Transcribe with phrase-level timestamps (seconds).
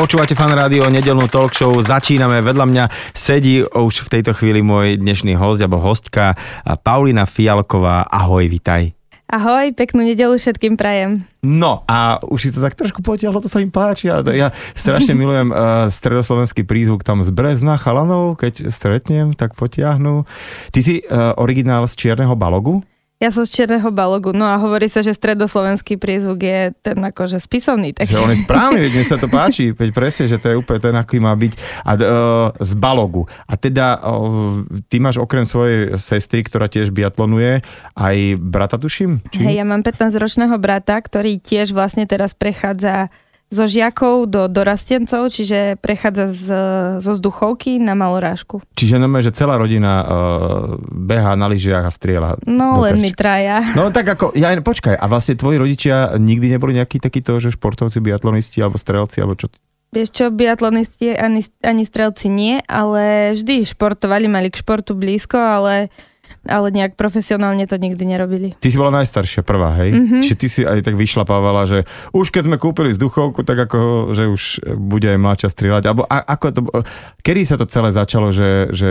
[0.00, 2.40] Počúvate fan rádio, nedelnú talk show, začíname.
[2.40, 6.40] Vedľa mňa sedí už v tejto chvíli môj dnešný host alebo hostka
[6.80, 8.08] Paulina Fialková.
[8.08, 8.96] Ahoj, vitaj.
[9.28, 11.28] Ahoj, peknú nedelu všetkým prajem.
[11.44, 14.08] No a už si to tak trošku potiahlo, to sa im páči.
[14.08, 20.24] Ja, ja strašne milujem uh, stredoslovenský prízvuk tam z Brezna chalanov, keď stretnem, tak potiahnu.
[20.72, 22.80] Ty si uh, originál z Čierneho balogu?
[23.20, 27.36] Ja som z Čierneho balogu, no a hovorí sa, že stredoslovenský prízvuk je ten akože
[27.36, 27.92] spisovný.
[27.92, 28.16] Takže...
[28.16, 30.96] Že on je správny, mne sa to páči, veď presne, že to je úplne ten,
[30.96, 31.52] aký má byť.
[31.84, 32.00] A uh,
[32.56, 33.28] z balogu.
[33.44, 37.60] A teda uh, ty máš okrem svojej sestry, ktorá tiež biatlonuje,
[37.92, 39.20] aj brata tuším?
[39.36, 43.12] Hej, ja mám 15-ročného brata, ktorý tiež vlastne teraz prechádza
[43.50, 46.46] zo žiakov do dorastencov, čiže prechádza z,
[47.02, 48.62] zo vzduchovky na malorážku.
[48.78, 50.06] Čiže no, že celá rodina uh,
[50.86, 52.46] beha na lyžiach a strieľa.
[52.46, 53.74] No, len mi traja.
[53.74, 57.98] No tak ako, ja počkaj, a vlastne tvoji rodičia nikdy neboli nejakí takíto, že športovci,
[57.98, 59.50] biatlonisti alebo strelci, alebo čo?
[59.90, 65.90] Vieš čo, biatlonisti ani, ani strelci nie, ale vždy športovali, mali k športu blízko, ale
[66.48, 68.48] ale nejak profesionálne to nikdy nerobili.
[68.56, 69.92] Ty si bola najstaršia prvá, hej?
[69.92, 70.20] Mm-hmm.
[70.24, 71.84] Čiže ty si aj tak vyšlapávala, že
[72.16, 74.42] už keď sme kúpili vzduchovku, tak ako, že už
[74.76, 75.82] bude aj mladšia strieľať.
[75.86, 76.60] Alebo a, ako to,
[77.20, 78.90] kedy sa to celé začalo, že, že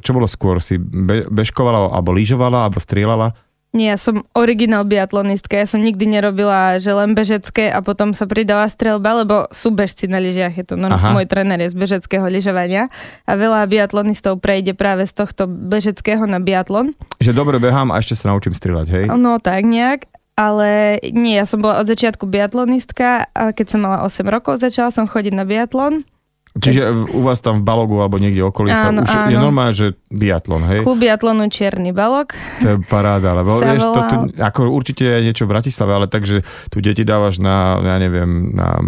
[0.00, 0.58] čo bolo skôr?
[0.64, 3.36] Si be, bežkovala, alebo lyžovala, alebo strieľala?
[3.76, 8.24] Nie, ja som originál biatlonistka, ja som nikdy nerobila, že len bežecké a potom sa
[8.24, 12.24] pridala strelba, lebo sú bežci na lyžiach, je to no, môj tréner je z bežeckého
[12.24, 12.88] lyžovania.
[13.28, 16.96] A veľa biatlonistov prejde práve z tohto bežeckého na biatlon.
[17.20, 19.04] Že dobre behám a ešte sa naučím strieľať, hej?
[19.12, 20.08] No tak nejak,
[20.40, 24.88] ale nie, ja som bola od začiatku biatlonistka a keď som mala 8 rokov, začala
[24.88, 26.08] som chodiť na biatlon
[26.56, 29.28] Čiže u vás tam v Balogu alebo niekde okolí sa už áno.
[29.28, 30.80] je normálne, že biatlon, hej?
[30.88, 32.32] Klub biatlonu Čierny Balog.
[32.64, 36.40] To je paráda, lebo vieš, to tu, ako určite je niečo v Bratislave, ale takže
[36.72, 38.80] tu deti dávaš na, ja neviem, na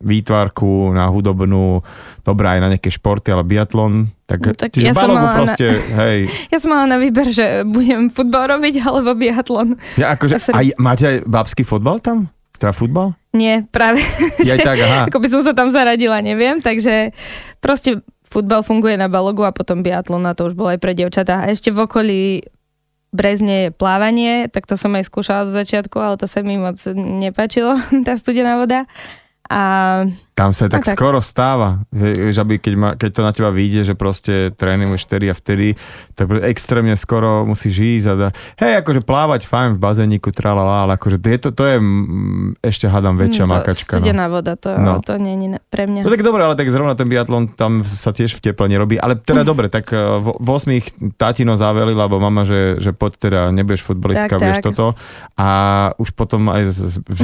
[0.00, 1.84] výtvarku, na hudobnú,
[2.24, 6.08] dobrá aj na nejaké športy, ale biatlon, tak, no, tak ja som mala proste, na,
[6.08, 6.18] hej.
[6.52, 9.76] Ja som mala na výber, že budem futbal robiť alebo biatlon.
[10.00, 10.56] Ja, akože, som...
[10.56, 12.32] aj, máte aj babský futbal tam?
[12.60, 13.16] Teda futbal?
[13.32, 14.04] Nie, práve.
[14.48, 15.08] Ja tak, aha.
[15.08, 16.60] Ako by som sa tam zaradila, neviem.
[16.60, 17.16] Takže
[17.64, 21.48] proste futbal funguje na balogu a potom biatlon a to už bolo aj pre dievčatá.
[21.48, 22.20] A ešte v okolí
[23.10, 26.78] Brezne je plávanie, tak to som aj skúšala zo začiatku, ale to sa mi moc
[26.94, 27.74] nepáčilo,
[28.06, 28.86] tá studená voda.
[29.50, 29.62] A
[30.40, 33.92] tam sa tak, tak skoro stáva, že aby keď, ma, keď to na teba vyjde,
[33.92, 35.68] že proste trénuješ vtedy a vtedy,
[36.16, 40.96] tak extrémne skoro musíš ísť a da, hej, akože plávať fajn v bazéniku, tralala, ale
[40.96, 41.76] akože je to, to je
[42.64, 44.00] ešte hádam väčšia mm, makačka.
[44.00, 44.08] No.
[44.08, 44.32] Studená no.
[44.32, 45.04] voda, to, no.
[45.04, 46.08] to nie je pre mňa.
[46.08, 49.20] No tak dobre, ale tak zrovna ten biatlon, tam sa tiež v teple nerobí, ale
[49.20, 53.40] teda dobre, tak e, v, v 8 tatino zavelila, alebo mama, že, že poď teda,
[53.52, 54.66] nebudeš futbolistka, tak, budeš tak.
[54.72, 54.86] toto
[55.36, 55.48] a
[56.00, 56.72] už potom aj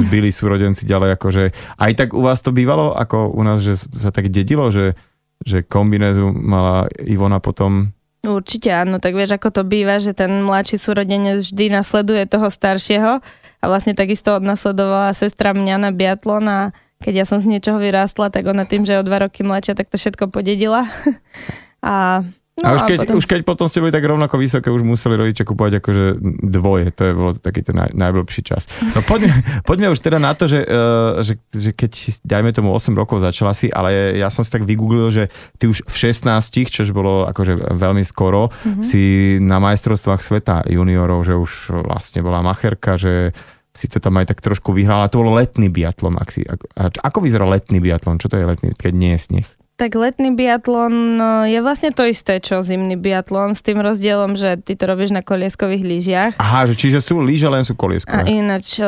[0.05, 1.43] zbili súrodenci ďalej, akože
[1.81, 4.99] aj tak u vás to bývalo, ako u nás, že sa tak dedilo, že,
[5.47, 7.95] že kombinézu mala Ivona potom
[8.27, 13.23] Určite áno, tak vieš, ako to býva, že ten mladší súrodenec vždy nasleduje toho staršieho
[13.61, 16.59] a vlastne takisto odnasledovala sestra mňa na biatlon a
[16.99, 19.77] keď ja som z niečoho vyrástla, tak ona tým, že je o dva roky mladšia,
[19.77, 20.89] tak to všetko podedila.
[21.85, 22.25] a
[22.57, 23.15] No, a už keď, potom...
[23.21, 26.05] už keď potom ste boli tak rovnako vysoké, už museli rodičia kupovať akože
[26.41, 28.65] dvoje, to je bolo taký ten naj, najblbší čas.
[28.97, 29.29] No poďme,
[29.69, 33.53] poďme už teda na to, že, uh, že, že keď dajme tomu 8 rokov začala
[33.53, 35.29] si, ale ja som si tak vygooglil, že
[35.61, 36.33] ty už v 16,
[36.73, 38.81] čož bolo akože veľmi skoro, mm-hmm.
[38.81, 43.37] si na majstrovstvách sveta juniorov, že už vlastne bola macherka, že
[43.77, 45.05] si to tam aj tak trošku vyhrala.
[45.13, 46.17] To bolo letný biatlon.
[46.17, 48.17] Ak si, ako, ako vyzerá letný biatlon?
[48.17, 49.47] Čo to je letný, keď nie je sneh?
[49.77, 54.57] Tak letný biatlon no, je vlastne to isté, čo zimný biatlon, s tým rozdielom, že
[54.57, 56.33] ty to robíš na kolieskových lyžiach.
[56.41, 58.25] Aha, že čiže sú lyže, len sú kolieskové.
[58.25, 58.81] A ináč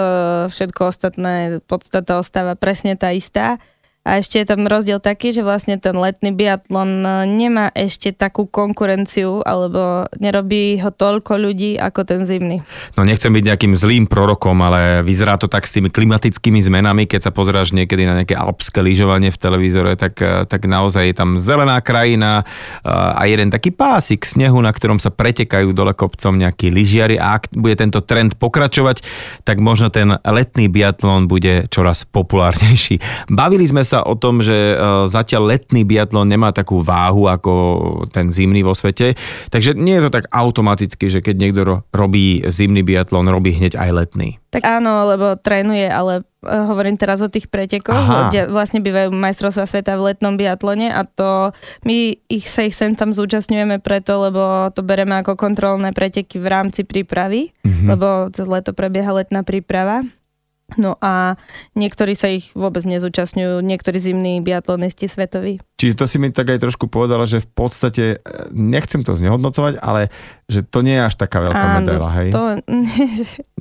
[0.49, 3.61] všetko ostatné, podstata ostáva presne tá istá.
[4.09, 8.49] A ešte je tam rozdiel taký, že vlastne ten letný biatlon e, nemá ešte takú
[8.49, 12.65] konkurenciu, alebo nerobí ho toľko ľudí ako ten zimný.
[12.97, 17.29] No nechcem byť nejakým zlým prorokom, ale vyzerá to tak s tými klimatickými zmenami, keď
[17.29, 21.37] sa pozráš niekedy na nejaké alpské lyžovanie v televízore, tak, e, tak naozaj je tam
[21.37, 26.73] zelená krajina e, a jeden taký pásik snehu, na ktorom sa pretekajú dole kopcom nejakí
[26.73, 29.05] lyžiari a ak bude tento trend pokračovať,
[29.45, 32.97] tak možno ten letný biatlon bude čoraz populárnejší.
[33.29, 34.75] Bavili sme sa o tom, že e,
[35.07, 37.53] zatiaľ letný biatlon nemá takú váhu ako
[38.13, 39.15] ten zimný vo svete,
[39.49, 41.61] takže nie je to tak automaticky, že keď niekto
[41.91, 44.29] robí zimný biatlon, robí hneď aj letný.
[44.49, 48.33] Tak áno, lebo trénuje, ale e, hovorím teraz o tých pretekoch, Aha.
[48.33, 51.53] kde vlastne bývajú majstrovstvá sveta v letnom biatlone a to
[51.85, 56.47] my ich sa ich sem tam zúčastňujeme preto, lebo to bereme ako kontrolné preteky v
[56.49, 57.87] rámci prípravy, mm-hmm.
[57.93, 60.01] lebo cez leto prebieha letná príprava
[60.77, 61.39] No a
[61.73, 65.63] niektorí sa ich vôbec nezúčastňujú, niektorí zimní biatlonisti svetoví.
[65.79, 69.79] Čiže to si mi tak aj trošku povedala, že v podstate, e, nechcem to znehodnocovať,
[69.79, 70.11] ale
[70.51, 72.29] že to nie je až taká veľká áno, medaila, hej?
[72.35, 72.43] To...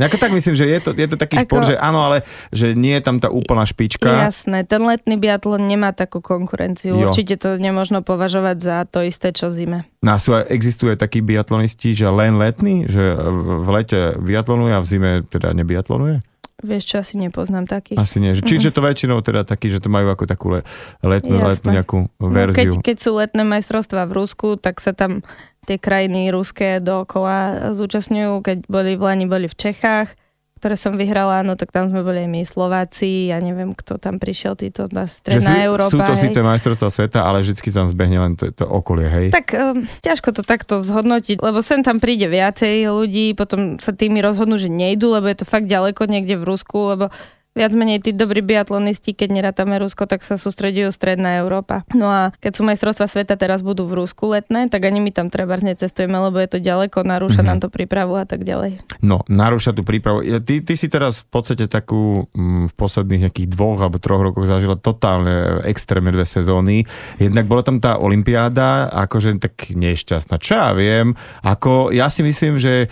[0.02, 1.46] Nejako tak myslím, že je to, je to taký Ako...
[1.46, 4.10] šport, že áno, ale že nie je tam tá úplná špička.
[4.34, 6.98] Jasné, ten letný biatlon nemá takú konkurenciu.
[6.98, 7.14] Jo.
[7.14, 9.86] Určite to nemôžno považovať za to isté, čo zime.
[10.02, 14.86] No a sú, existuje takí biatlonisti, že len letný, že v lete biatlonuje a v
[14.86, 16.22] zime teda nebiatlonuje?
[16.58, 18.02] Vieš čo, asi nepoznám takých.
[18.02, 18.34] Asi nie.
[18.34, 20.66] Čiže to väčšinou teda taký, že to majú ako takú le,
[21.06, 22.74] letnú, letnú nejakú verziu.
[22.74, 25.22] No, keď, keď sú letné majstrovstvá v Rusku, tak sa tam
[25.70, 28.42] tie krajiny ruské dookola zúčastňujú.
[28.42, 30.18] Keď boli v Lani, boli v Čechách
[30.58, 34.18] ktoré som vyhrala, no tak tam sme boli aj my Slováci, ja neviem, kto tam
[34.18, 35.92] prišiel, títo na stredná sú, Európa.
[35.94, 36.22] Sú to hej.
[36.26, 39.26] síce majstrovstvá sveta, ale vždy tam zbehne len to, to okolie, hej?
[39.30, 44.18] Tak um, ťažko to takto zhodnotiť, lebo sem tam príde viacej ľudí, potom sa tými
[44.18, 47.14] rozhodnú, že nejdu, lebo je to fakt ďaleko niekde v Rusku, lebo
[47.58, 51.82] viac menej tí dobrí biatlonisti, keď nerátame Rusko, tak sa sústredujú stredná Európa.
[51.90, 55.26] No a keď sú majstrovstva sveta teraz budú v Rusku letné, tak ani my tam
[55.26, 57.50] treba necestujeme, lebo je to ďaleko, narúša mm-hmm.
[57.50, 58.78] nám to prípravu a tak ďalej.
[59.02, 60.22] No, narúša tú prípravu.
[60.22, 64.46] Ty, ty si teraz v podstate takú mm, v posledných nejakých dvoch alebo troch rokoch
[64.46, 66.86] zažila totálne extrémne dve sezóny.
[67.18, 70.38] Jednak bola tam tá Olympiáda, akože tak nešťastná.
[70.38, 72.86] Čo ja viem, ako ja si myslím, že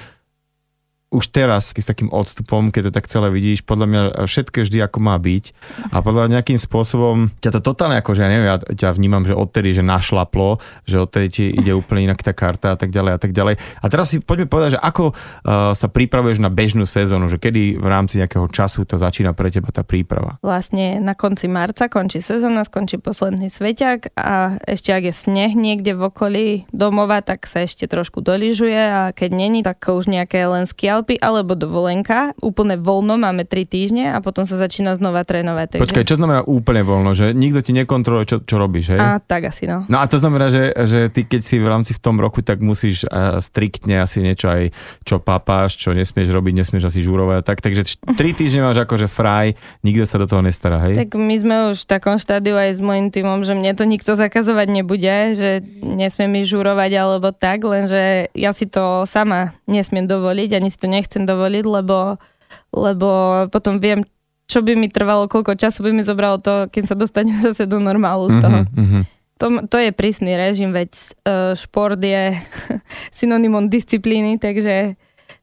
[1.06, 4.98] už teraz s takým odstupom, keď to tak celé vidíš, podľa mňa všetko vždy ako
[4.98, 5.44] má byť
[5.94, 9.30] a podľa nejakým spôsobom ťa to totálne ako, že ja neviem, ja ťa vnímam, že
[9.30, 13.18] odtedy, že našlaplo, že odtedy ti ide úplne inak tá karta a tak ďalej a
[13.22, 13.54] tak ďalej.
[13.54, 17.78] A teraz si poďme povedať, že ako uh, sa pripravuješ na bežnú sezónu, že kedy
[17.78, 20.42] v rámci nejakého času to začína pre teba tá príprava?
[20.42, 25.94] Vlastne na konci marca končí sezóna, skončí posledný sveťak a ešte ak je sneh niekde
[25.94, 30.66] v okolí domova, tak sa ešte trošku doližuje a keď není, tak už nejaké len
[30.66, 32.32] skial Alpy alebo dovolenka.
[32.40, 35.76] Úplne voľno, máme 3 týždne a potom sa začína znova trénovať.
[35.76, 35.84] Takže...
[35.84, 37.12] Počkaj, čo znamená úplne voľno?
[37.12, 39.00] Že nikto ti nekontroluje, čo, čo robíš, hej?
[39.00, 39.84] A tak asi, no.
[39.92, 42.64] No a to znamená, že, že ty keď si v rámci v tom roku, tak
[42.64, 44.72] musíš uh, striktne asi niečo aj,
[45.04, 47.60] čo papáš, čo nesmieš robiť, nesmieš asi žurovať a tak.
[47.60, 49.52] Takže 3 týždne máš akože fraj,
[49.84, 50.96] nikto sa do toho nestará, hej?
[50.96, 54.16] Tak my sme už v takom štádiu aj s môjim týmom, že mne to nikto
[54.16, 60.56] zakazovať nebude, že nesmiem mi žurovať alebo tak, lenže ja si to sama nesmiem dovoliť,
[60.56, 62.22] ani si to to nechcem dovoliť, lebo,
[62.70, 63.10] lebo
[63.50, 64.06] potom viem,
[64.46, 67.82] čo by mi trvalo, koľko času by mi zobralo to, keď sa dostanem zase do
[67.82, 68.58] normálu z toho.
[68.70, 69.02] Mm-hmm.
[69.36, 72.32] To, to je prísny režim, veď uh, šport je
[73.18, 74.94] synonymom disciplíny, takže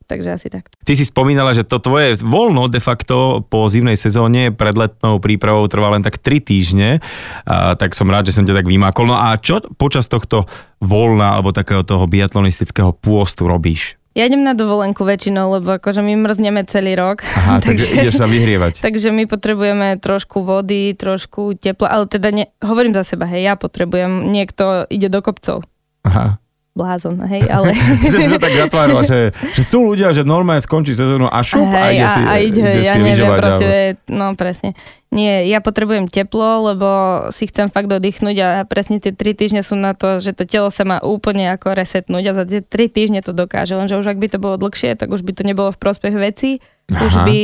[0.03, 0.67] takže asi tak.
[0.83, 5.65] Ty si spomínala, že to tvoje voľno de facto po zimnej sezóne pred letnou prípravou
[5.71, 6.99] trvá len tak 3 týždne,
[7.47, 9.09] a, tak som rád, že som ťa tak vymákol.
[9.09, 10.45] No a čo počas tohto
[10.83, 13.95] voľna alebo takého toho biatlonistického pôstu robíš?
[14.13, 17.25] Ja idem na dovolenku väčšinou, lebo akože my mrzneme celý rok.
[17.25, 18.73] Aha, takže, takže ideš sa vyhrievať.
[18.85, 23.53] takže my potrebujeme trošku vody, trošku tepla, ale teda ne, hovorím za seba, hej, ja
[23.57, 25.65] potrebujem, niekto ide do kopcov.
[26.05, 26.42] Aha
[26.73, 27.69] blázon, hej, ale...
[28.09, 31.77] Ty sa tak zatvárala, že, že sú ľudia, že normálne skončí sezónu a šup hej,
[31.77, 33.79] a ide si, a ide, ide ja si neviem, proste, ale...
[34.09, 34.73] no presne.
[35.13, 36.89] Nie, ja potrebujem teplo, lebo
[37.29, 40.73] si chcem fakt oddychnúť a presne tie tri týždne sú na to, že to telo
[40.73, 44.17] sa má úplne ako resetnúť a za tie tri týždne to dokáže, lenže už ak
[44.17, 46.57] by to bolo dlhšie, tak už by to nebolo v prospech veci,
[46.89, 47.05] Aha.
[47.05, 47.41] už by,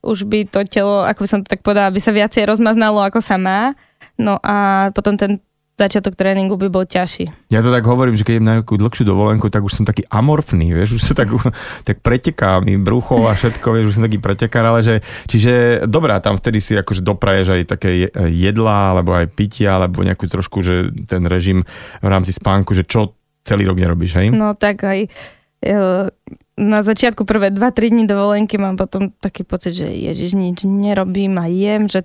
[0.00, 3.20] už by to telo, ako by som to tak povedala, by sa viacej rozmaznalo, ako
[3.20, 3.76] sa má.
[4.16, 5.44] No a potom ten
[5.76, 7.28] začiatok tréningu by bol ťažší.
[7.52, 10.08] Ja to tak hovorím, že keď idem na nejakú dlhšiu dovolenku, tak už som taký
[10.08, 11.28] amorfný, vieš, už sa tak,
[11.88, 16.18] tak preteká mi brucho a všetko, vieš, už som taký pretekár, ale že, čiže dobrá,
[16.24, 20.88] tam vtedy si akože dopraješ aj také jedlá, alebo aj pitia, alebo nejakú trošku, že
[21.04, 21.62] ten režim
[22.00, 23.12] v rámci spánku, že čo
[23.44, 24.28] celý rok nerobíš, hej?
[24.32, 25.06] No tak aj
[25.60, 25.78] e,
[26.56, 31.46] na začiatku prvé 2-3 dní dovolenky mám potom taký pocit, že ježiš, nič nerobím a
[31.46, 32.02] jem, že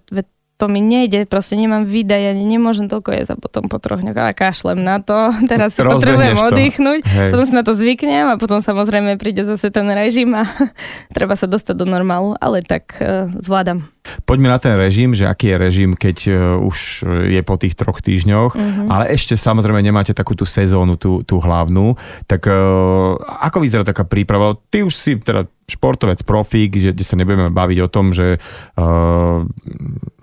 [0.62, 4.38] to mi nejde, proste nemám výdaj, ani nemôžem toľko jesť a potom po troch dňoch
[4.38, 6.46] kašlem na to, teraz si potrebujem to.
[6.54, 7.30] oddychnúť, Hej.
[7.34, 10.46] potom si na to zvyknem a potom samozrejme príde zase ten režim a
[11.18, 13.90] treba sa dostať do normálu, ale tak uh, zvládam.
[14.26, 18.02] Poďme na ten režim, že aký je režim, keď uh, už je po tých troch
[18.02, 18.88] týždňoch, mm-hmm.
[18.90, 21.94] ale ešte samozrejme nemáte takú tú sezónu, tú, tú hlavnú,
[22.26, 24.58] tak uh, ako vyzerá taká príprava?
[24.74, 28.42] Ty už si teda športovec, profík, kde, kde sa nebudeme baviť o tom, že,
[28.76, 29.46] uh,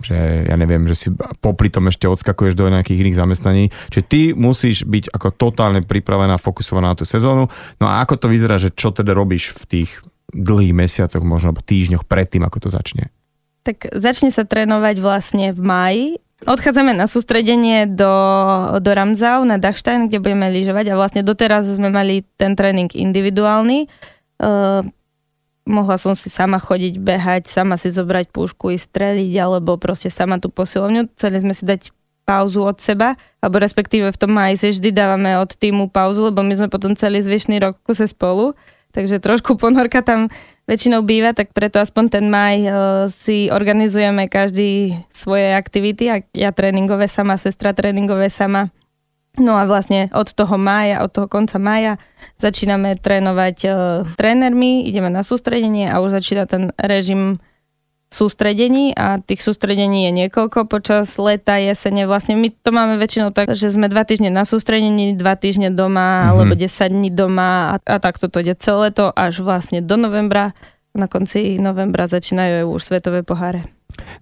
[0.03, 1.07] že ja neviem, že si
[1.41, 3.63] popri tom ešte odskakuješ do nejakých iných zamestnaní.
[3.89, 7.49] Čiže ty musíš byť ako totálne pripravená, fokusovaná na tú sezónu.
[7.81, 9.91] No a ako to vyzerá, že čo teda robíš v tých
[10.29, 13.09] dlhých mesiacoch, možno týždňoch predtým, ako to začne?
[13.63, 16.05] Tak začne sa trénovať vlastne v máji.
[16.47, 18.13] Odchádzame na sústredenie do,
[18.79, 23.91] do Ramzau na Dachstein, kde budeme lyžovať a vlastne doteraz sme mali ten tréning individuálny.
[24.39, 24.87] Uh,
[25.67, 30.39] mohla som si sama chodiť, behať, sama si zobrať púšku, ísť streliť, alebo proste sama
[30.39, 31.11] tú posilovňu.
[31.19, 31.91] Chceli sme si dať
[32.23, 36.39] pauzu od seba, alebo respektíve v tom maji si vždy dávame od týmu pauzu, lebo
[36.39, 38.53] my sme potom celý zvyšný rok kuse spolu,
[38.93, 40.31] takže trošku ponorka tam
[40.69, 42.71] väčšinou býva, tak preto aspoň ten maj uh,
[43.09, 48.69] si organizujeme každý svoje aktivity, a ja tréningové sama, sestra tréningové sama.
[49.41, 51.97] No a vlastne od toho mája, od toho konca mája
[52.37, 53.73] začíname trénovať uh,
[54.13, 57.41] trénermi, ideme na sústredenie a už začína ten režim
[58.09, 62.09] sústredení a tých sústredení je niekoľko počas leta, jesene.
[62.09, 66.25] Vlastne my to máme väčšinou tak, že sme dva týždne na sústredení, dva týždne doma
[66.25, 66.29] mm-hmm.
[66.33, 70.57] alebo 10 dní doma a, a takto to ide celé to až vlastne do novembra.
[70.97, 73.78] Na konci novembra začínajú už svetové poháre.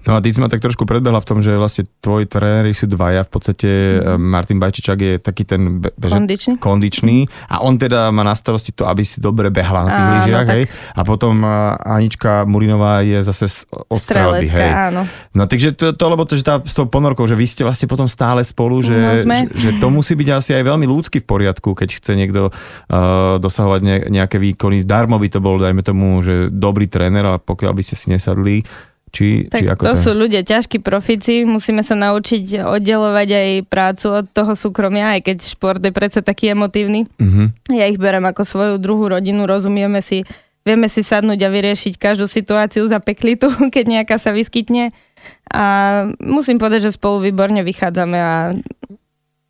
[0.08, 2.88] No a ty si ma tak trošku predbehla v tom, že vlastne tvoji tréneri sú
[2.88, 3.70] dvaja, v podstate
[4.00, 4.16] mm-hmm.
[4.16, 6.54] Martin Bajčičak je taký ten be- beže- kondičný.
[6.64, 7.18] kondičný
[7.52, 10.64] a on teda má na starosti to, aby si dobre behla na tých lyžiach, hej.
[10.96, 11.52] A potom eh,
[11.84, 14.72] Anička Murinová je zase od strelby, hej.
[14.96, 15.04] áno.
[15.36, 17.92] No takže to, to lebo to, že tá, s tou ponorkou, že vy ste vlastne
[17.92, 21.28] potom stále spolu, že, no, že, že to musí byť asi aj veľmi ľudský v
[21.28, 24.88] poriadku, keď chce niekto uh, dosahovať ne, nejaké výkony.
[24.88, 28.64] Darmo by to bol, dajme tomu, že dobrý tréner a pokiaľ by ste si nesadli,
[29.12, 30.04] či, tak či ako to ten...
[30.04, 35.38] sú ľudia ťažkí profici, musíme sa naučiť oddelovať aj prácu od toho súkromia, aj keď
[35.48, 37.08] šport je predsa taký emotívny.
[37.20, 37.48] Uh-huh.
[37.72, 40.28] Ja ich berem ako svoju druhú rodinu, rozumieme si,
[40.68, 44.92] vieme si sadnúť a vyriešiť každú situáciu za peklitu, keď nejaká sa vyskytne.
[45.50, 45.64] A
[46.20, 48.36] musím povedať, že spolu výborne vychádzame a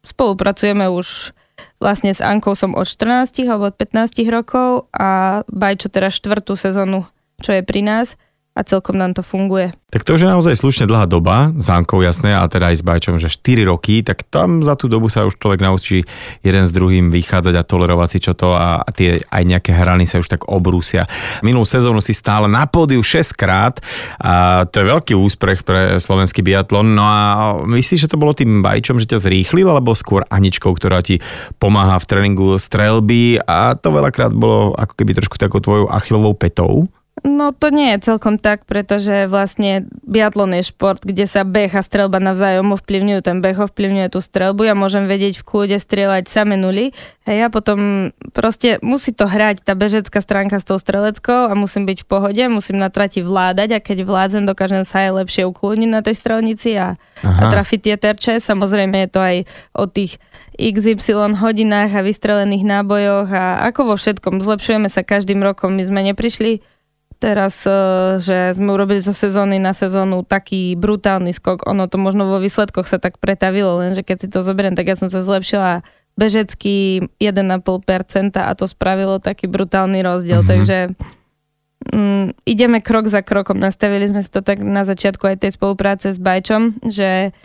[0.05, 1.33] spolupracujeme už
[1.81, 7.05] vlastne s Ankou som od 14 alebo od 15 rokov a Bajčo teraz štvrtú sezónu,
[7.41, 8.17] čo je pri nás
[8.57, 9.69] a celkom nám to funguje.
[9.87, 13.15] Tak to už je naozaj slušne dlhá doba, zánkou jasné, a teda aj s Bajčom,
[13.21, 16.03] že 4 roky, tak tam za tú dobu sa už človek naučí
[16.43, 20.19] jeden s druhým vychádzať a tolerovať si čo to a tie aj nejaké hrany sa
[20.19, 21.07] už tak obrúsia.
[21.39, 23.79] Minulú sezónu si stále na pódiu 6 krát
[24.19, 26.97] a to je veľký úspech pre slovenský biatlon.
[26.97, 27.19] No a
[27.63, 31.23] myslíš, že to bolo tým Bajčom, že ťa zrýchlil, alebo skôr Aničkou, ktorá ti
[31.61, 36.91] pomáha v tréningu strelby a to veľakrát bolo ako keby trošku takou tvojou achilovou petou?
[37.25, 41.81] No to nie je celkom tak, pretože vlastne biatlon je šport, kde sa beh a
[41.81, 43.19] strelba navzájom ovplyvňujú.
[43.25, 44.69] Ten beh ovplyvňuje tú strelbu.
[44.69, 46.93] Ja môžem vedieť v kľude strieľať same nuly.
[47.25, 52.05] A potom proste musí to hrať tá bežecká stránka s tou streleckou a musím byť
[52.05, 56.05] v pohode, musím na trati vládať a keď vládzem, dokážem sa aj lepšie uklúniť na
[56.05, 56.95] tej strelnici a,
[57.25, 58.33] a trafiť tie terče.
[58.39, 59.37] Samozrejme je to aj
[59.73, 60.21] o tých
[60.55, 64.39] XY hodinách a vystrelených nábojoch a ako vo všetkom.
[64.39, 65.75] Zlepšujeme sa každým rokom.
[65.75, 66.76] My sme neprišli
[67.17, 67.73] teraz, e,
[68.21, 71.65] že sme urobili zo sezóny na sezónu taký brutálny skok.
[71.67, 74.95] Ono to možno vo výsledkoch sa tak pretavilo, lenže keď si to zoberiem, tak ja
[74.95, 75.81] som sa zlepšila
[76.17, 80.41] bežecky 1,5% a to spravilo taký brutálny rozdiel.
[80.41, 80.51] Mm-hmm.
[80.53, 80.77] Takže
[81.93, 83.61] mm, ideme krok za krokom.
[83.61, 87.35] Nastavili sme si to tak na začiatku aj tej spolupráce s Bajčom, že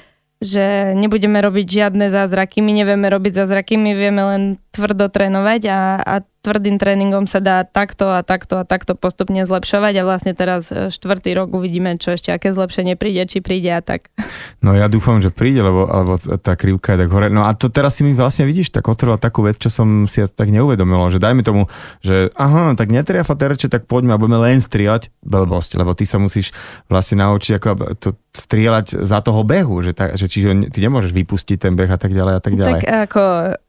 [0.43, 5.81] že nebudeme robiť žiadne zázraky, my nevieme robiť zázraky, my vieme len tvrdo trénovať a,
[6.01, 10.75] a tvrdým tréningom sa dá takto a takto a takto postupne zlepšovať a vlastne teraz
[10.75, 14.11] e, štvrtý rok uvidíme, čo ešte, aké zlepšenie príde, či príde a tak.
[14.59, 17.31] No ja dúfam, že príde, lebo, lebo tá krivka je tak hore.
[17.31, 20.19] No a to teraz si mi vlastne vidíš, tak otvorila takú vec, čo som si
[20.27, 21.71] tak neuvedomil, že dajme tomu,
[22.03, 26.19] že aha, tak netriafa terče, tak poďme a budeme len strieľať blbosť, lebo ty sa
[26.19, 26.51] musíš
[26.91, 27.69] vlastne naučiť ako
[28.03, 32.01] to strieľať za toho behu, že, tak, že čiže ty nemôžeš vypustiť ten beh a
[32.01, 32.81] tak ďalej a tak ďalej.
[32.81, 33.25] Tak ako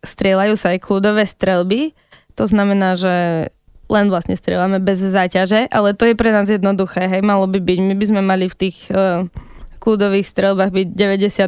[0.08, 1.98] strieľajú sa aj kľudové strelby,
[2.38, 3.50] to znamená, že
[3.90, 7.80] len vlastne strieľame bez záťaže, ale to je pre nás jednoduché, hej, malo by byť.
[7.82, 9.26] My by sme mali v tých uh,
[9.82, 10.88] kľudových strelbách byť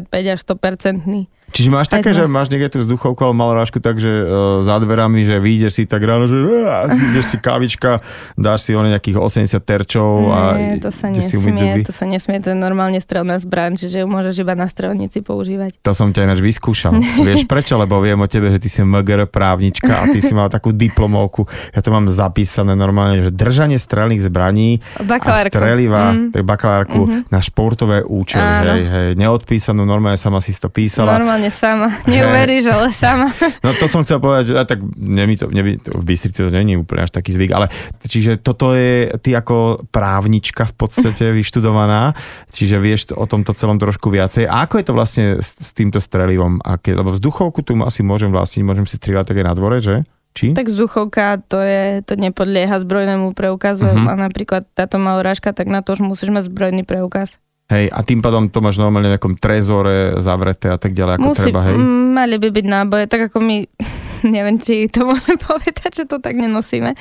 [0.09, 3.95] 95 až 100 Čiže máš také, že máš niekde tú vzduchovku, ale mal rážku tak,
[3.95, 8.03] že uh, za dverami, že vyjdeš si tak ráno, že uh, ideš si kávička,
[8.35, 12.51] dáš si ono nejakých 80 terčov a Nie, to sa nesmie, to sa nesmie, to
[12.51, 15.79] je normálne strelná zbraň, čiže ju môžeš iba na strelnici používať.
[15.79, 16.99] To som ťa ináč vyskúšal.
[17.27, 17.79] Vieš prečo?
[17.79, 21.47] Lebo viem o tebe, že ty si MGR právnička a ty si mal takú diplomovku.
[21.71, 25.47] Ja to mám zapísané normálne, že držanie strelných zbraní bakalárku.
[25.47, 26.35] a streliva, mm.
[26.35, 27.31] tak bakalárku mm-hmm.
[27.31, 28.43] na športové účely.
[28.43, 31.15] Hej, hej, neodpísanú, normálne sama si to písala.
[31.15, 31.89] Normálne normálne sama.
[32.09, 33.29] Neuveríš, ale sama.
[33.65, 36.77] No to som chcel povedať, že tak nemi to, nemi, to, v Bystrici to není
[36.77, 37.67] úplne až taký zvyk, ale
[38.05, 42.13] čiže toto je ty ako právnička v podstate vyštudovaná,
[42.53, 44.45] čiže vieš o tomto celom trošku viacej.
[44.45, 46.61] A ako je to vlastne s, s týmto strelivom?
[46.61, 50.05] Aké, lebo vzduchovku tu asi môžem vlastniť, môžem si strieľať také na dvore, že?
[50.35, 50.51] Či?
[50.51, 54.11] Tak vzduchovka to, je, to nepodlieha zbrojnému preukazu uh-huh.
[54.11, 57.39] a napríklad táto malorážka, tak na to už musíš mať zbrojný preukaz.
[57.65, 61.29] Hej, a tým pádom to máš normálne v nejakom trezore zavreté a tak ďalej, ako
[61.33, 61.75] Musí, treba, hej?
[62.13, 63.65] Mali by byť náboje, tak ako my
[64.35, 66.93] neviem, či to môžeme povedať, že to tak nenosíme.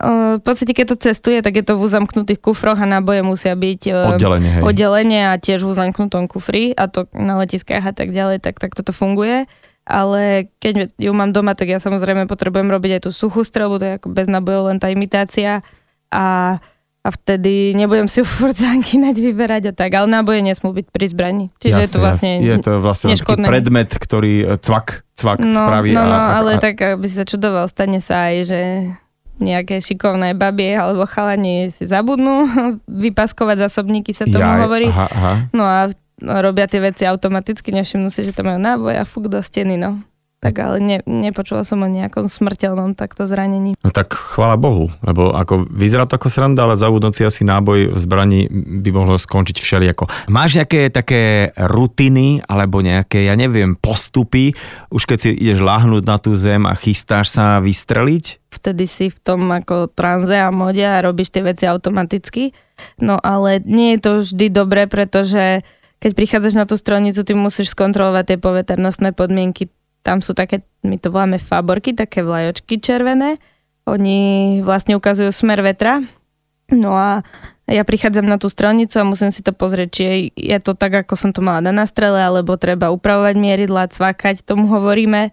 [0.00, 4.16] V podstate, keď to cestuje, tak je to v uzamknutých kufroch a náboje musia byť
[4.16, 4.62] oddelenie, hej.
[4.66, 8.74] oddelenie a tiež v uzamknutom kufri a to na letiskách a tak ďalej, tak, tak
[8.74, 9.46] toto funguje
[9.90, 13.84] ale keď ju mám doma, tak ja samozrejme potrebujem robiť aj tú suchú strelbu, to
[13.90, 15.66] je ako bez nabojov len tá imitácia
[16.14, 16.58] a,
[17.00, 21.44] a vtedy nebudem si furt zankynať, vyberať a tak, ale náboje nesmú byť pri zbraní.
[21.60, 22.46] Čiže jasne, je to vlastne jasne.
[22.46, 25.96] Je to vlastne taký predmet, ktorý e, cvak, cvak no, spraví.
[25.96, 26.60] No, no, a, ale a...
[26.60, 28.60] tak by si sa čudoval, stane sa aj, že
[29.40, 32.44] nejaké šikovné babie alebo chalani si zabudnú
[33.08, 34.88] vypaskovať zásobníky, sa tomu Jaj, hovorí.
[34.92, 35.32] Aha, aha.
[35.56, 35.88] No a
[36.20, 40.04] robia tie veci automaticky, nevšimnú si, že to majú náboj a fuk do steny, no.
[40.40, 43.76] Tak ale ne, nepočula som o nejakom smrteľnom takto zranení.
[43.84, 47.98] No tak chvála Bohu, lebo ako vyzerá to ako sranda, ale zaudnúci asi náboj v
[48.00, 48.48] zbraní
[48.80, 50.08] by mohlo skončiť všelijako.
[50.32, 54.56] Máš nejaké také rutiny alebo nejaké, ja neviem, postupy,
[54.88, 58.40] už keď si ideš láhnuť na tú zem a chystáš sa vystreliť?
[58.48, 62.56] Vtedy si v tom ako tranze a mode a robíš tie veci automaticky.
[62.96, 65.60] No ale nie je to vždy dobré, pretože
[66.00, 69.68] keď prichádzaš na tú strelnicu, ty musíš skontrolovať tie poveternostné podmienky.
[70.00, 73.36] Tam sú také, my to voláme faborky, také vlajočky červené.
[73.84, 76.00] Oni vlastne ukazujú smer vetra.
[76.70, 77.26] No a
[77.70, 80.04] ja prichádzam na tú strelnicu a musím si to pozrieť, či
[80.34, 84.66] je to tak, ako som to mala na strele, alebo treba upravovať mieridla, cvakať, tomu
[84.66, 85.30] hovoríme.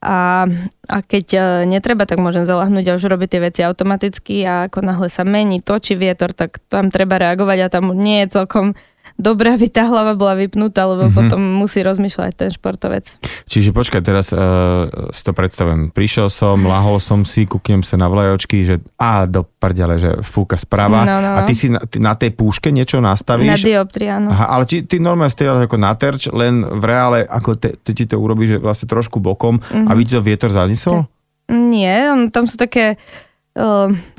[0.00, 0.48] A,
[0.88, 4.80] a keď e, netreba, tak môžem zalahnúť a už robiť tie veci automaticky a ako
[4.80, 8.72] náhle sa mení, točí vietor, tak tam treba reagovať a tam nie je celkom
[9.20, 11.18] dobré, aby tá hlava bola vypnutá, lebo mm-hmm.
[11.20, 13.06] potom musí rozmýšľať ten športovec.
[13.46, 15.92] Čiže počkaj, teraz uh, si to predstavujem.
[15.92, 20.56] Prišiel som, lahol som si, kúknem sa na vlajočky, že a do prdele, že fúka
[20.56, 21.04] správa.
[21.04, 21.30] No, no, no.
[21.38, 23.52] A ty si na, ty na tej púške niečo nastavíš?
[23.52, 24.32] Na dioptrii, áno.
[24.32, 27.92] Aha, ale či, ty normálne strieľaš ako na terč, len v reále, ako te, te,
[27.92, 29.86] ti to urobí, že vlastne trošku bokom, mm-hmm.
[29.92, 31.04] aby ti to vietor zanisol?
[31.50, 32.94] Nie, tam sú také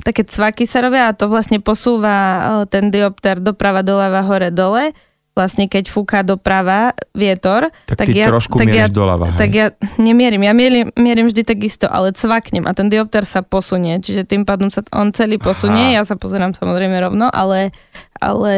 [0.04, 4.92] také cvaky sa robia a to vlastne posúva ten diopter doprava, doľava, hore, dole.
[5.32, 9.32] Vlastne keď fúka doprava vietor, tak, tak ty ja, trošku tak ja, doľava.
[9.32, 9.38] Hej?
[9.40, 13.96] Tak ja nemierim, ja mierim, mierim vždy takisto, ale cvaknem a ten diopter sa posunie,
[14.04, 15.96] čiže tým pádom sa on celý posunie, Aha.
[15.96, 17.72] ja sa pozerám samozrejme rovno, ale,
[18.20, 18.56] ale,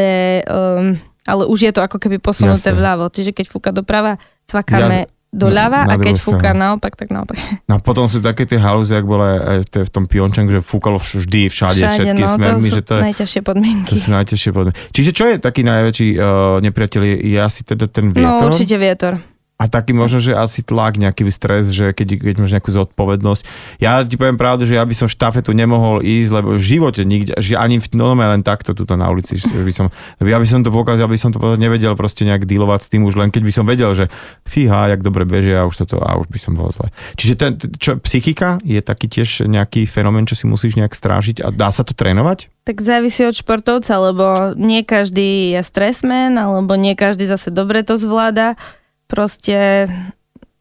[0.51, 2.83] um, ale už je to ako keby posunuté Jasne.
[2.83, 4.18] vľavo, čiže keď fúka doprava,
[4.51, 7.37] cvakáme ja, doľava na, na a keď fúka naopak, tak naopak.
[7.68, 11.01] No a potom sú také tie halúzy, ak bolo aj v tom Piončangu, že fúkalo
[11.01, 12.68] vždy, všade, všade všetky no, smermi.
[12.70, 13.88] To že to je, najťažšie podmienky.
[13.90, 14.81] To sú najťažšie podmienky.
[14.92, 17.01] Čiže čo je taký najväčší uh, nepriateľ?
[17.25, 18.47] Je asi teda ten vietor?
[18.47, 19.16] No určite vietor.
[19.64, 23.42] A taký možno, že asi tlak, nejaký stres, že keď, keď máš nejakú zodpovednosť.
[23.81, 27.33] Ja ti poviem pravdu, že ja by som štafetu nemohol ísť, lebo v živote nikde,
[27.40, 29.88] že ani v, no, len takto tuto na ulici, že by som,
[30.20, 33.16] ja by som to pokazal, by som to nevedel proste nejak dealovať s tým už
[33.16, 34.12] len keď by som vedel, že
[34.44, 36.92] fíha, jak dobre bežia a už toto, a už by som bol zle.
[37.16, 41.48] Čiže ten, čo, psychika je taký tiež nejaký fenomén, čo si musíš nejak strážiť a
[41.48, 42.53] dá sa to trénovať?
[42.68, 47.96] Tak závisí od športovca, lebo nie každý je stresmen, alebo nie každý zase dobre to
[47.96, 48.61] zvláda
[49.14, 49.87] proste,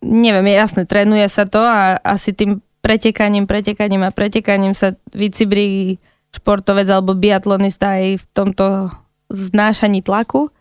[0.06, 5.98] neviem, je jasné, trénuje sa to a asi tým pretekaním, pretekaním a pretekaním sa vycibrí
[6.38, 8.94] športovec alebo biatlonista aj v tomto
[9.34, 10.54] znášaní tlaku.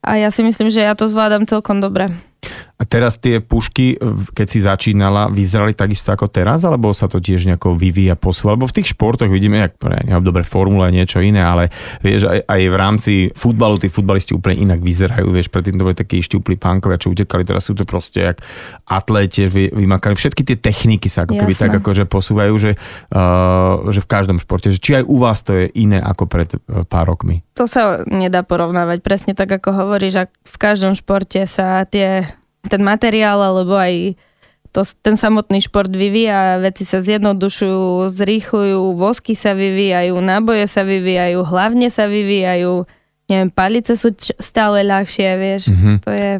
[0.00, 2.08] A ja si myslím, že ja to zvládam celkom dobre.
[2.74, 3.94] A teraz tie pušky,
[4.34, 8.58] keď si začínala, vyzerali takisto ako teraz, alebo sa to tiež nejako vyvíja, posúva?
[8.58, 11.70] Lebo v tých športoch vidíme, jak, neviem, dobre, formule a niečo iné, ale
[12.02, 15.94] vieš, aj, aj v rámci futbalu tí futbalisti úplne inak vyzerajú, vieš, predtým to boli
[15.94, 18.42] takí štúpli pánkovia, čo utekali, teraz sú to proste jak
[18.90, 20.18] atléte vy, vymakali.
[20.18, 21.62] Všetky tie techniky sa ako keby Jasne.
[21.70, 22.72] tak akože posúvajú, že,
[23.14, 24.74] uh, že v každom športe.
[24.74, 27.46] Že či aj u vás to je iné ako pred uh, pár rokmi?
[27.54, 28.98] To sa nedá porovnávať.
[28.98, 32.26] Presne tak, ako hovoríš, že v každom športe sa tie
[32.66, 34.16] ten materiál alebo aj
[34.74, 41.46] to, ten samotný šport vyvíja, veci sa zjednodušujú, zrýchľujú, vosky sa vyvíjajú, náboje sa vyvíjajú,
[41.46, 42.82] hlavne sa vyvíjajú,
[43.30, 44.10] neviem, palice sú
[44.42, 45.96] stále ľahšie, vieš, mm-hmm.
[46.02, 46.30] to je...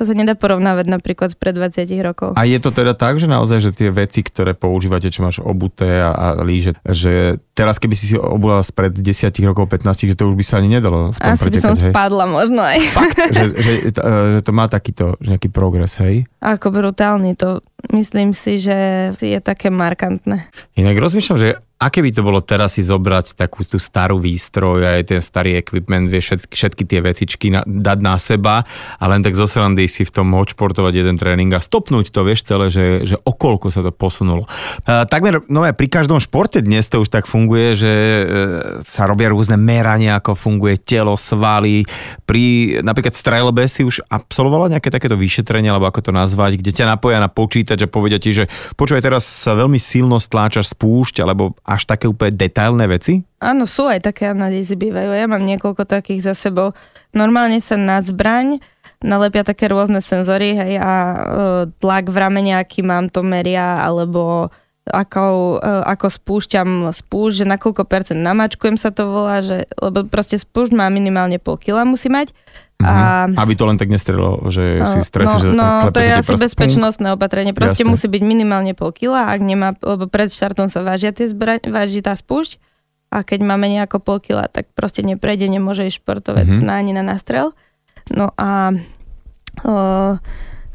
[0.00, 2.32] To sa nedá porovnávať napríklad z pred 20 rokov.
[2.40, 6.00] A je to teda tak, že naozaj, že tie veci, ktoré používate, čo máš obuté
[6.00, 10.32] a, a líže, že teraz keby si si obula spred 10 rokov, 15, že to
[10.32, 11.92] už by sa ani nedalo v tom Asi pretekať, by som hej?
[11.92, 12.78] spadla možno aj.
[12.88, 16.24] Fakt, že, že, že to má takýto nejaký progres, hej?
[16.40, 17.60] Ako brutálny, to
[17.92, 20.48] myslím si, že je také markantné.
[20.80, 25.16] Inak rozmýšľam, že aké by to bolo teraz si zobrať takú tú starú výstroj, aj
[25.16, 28.68] ten starý equipment, vie všetky, všetky tie vecičky na, dať na seba
[29.00, 32.44] a len tak zo srandy si v tom odšportovať jeden tréning a stopnúť to, vieš
[32.44, 34.44] celé, že, že okolko sa to posunulo.
[34.84, 38.24] Uh, takmer, no aj pri každom športe dnes to už tak funguje, že uh,
[38.84, 41.88] sa robia rôzne merania, ako funguje telo, svaly.
[42.28, 46.92] Pri napríklad strelbe si už absolvovala nejaké takéto vyšetrenie, alebo ako to nazvať, kde ťa
[46.92, 51.56] napoja na počítač a povedia ti, že počúvaj, teraz sa veľmi silno stláčaš spúšť, alebo
[51.70, 53.22] až také úplne detailné veci?
[53.38, 55.14] Áno, sú aj také analýzy bývajú.
[55.14, 56.74] Ja mám niekoľko takých za sebou.
[57.14, 58.58] Normálne sa na zbraň
[59.00, 61.16] nalepia také rôzne senzory, hej, a e,
[61.80, 64.52] tlak v ramene, aký mám, to meria, alebo
[64.90, 70.04] ako, e, ako spúšťam spúšť, že na koľko percent namačkujem sa to volá, že, lebo
[70.10, 72.34] proste spúšť má minimálne pol kila musí mať.
[72.80, 73.38] A, mm-hmm.
[73.38, 77.12] Aby to len tak nestrelo, že si stresí, no, že No, to je asi bezpečnostné
[77.12, 77.16] punk.
[77.20, 77.52] opatrenie.
[77.52, 77.92] Proste Jasne.
[77.92, 82.00] musí byť minimálne pol kila, ak nemá, lebo pred štartom sa vážia tie zbraň, váži
[82.00, 82.56] tá spúšť
[83.12, 86.66] a keď máme nejako pol kila, tak proste neprejde, nemôže ísť športovec mm-hmm.
[86.66, 87.52] na ani na nástrel.
[88.10, 88.74] No a...
[89.60, 90.16] Uh,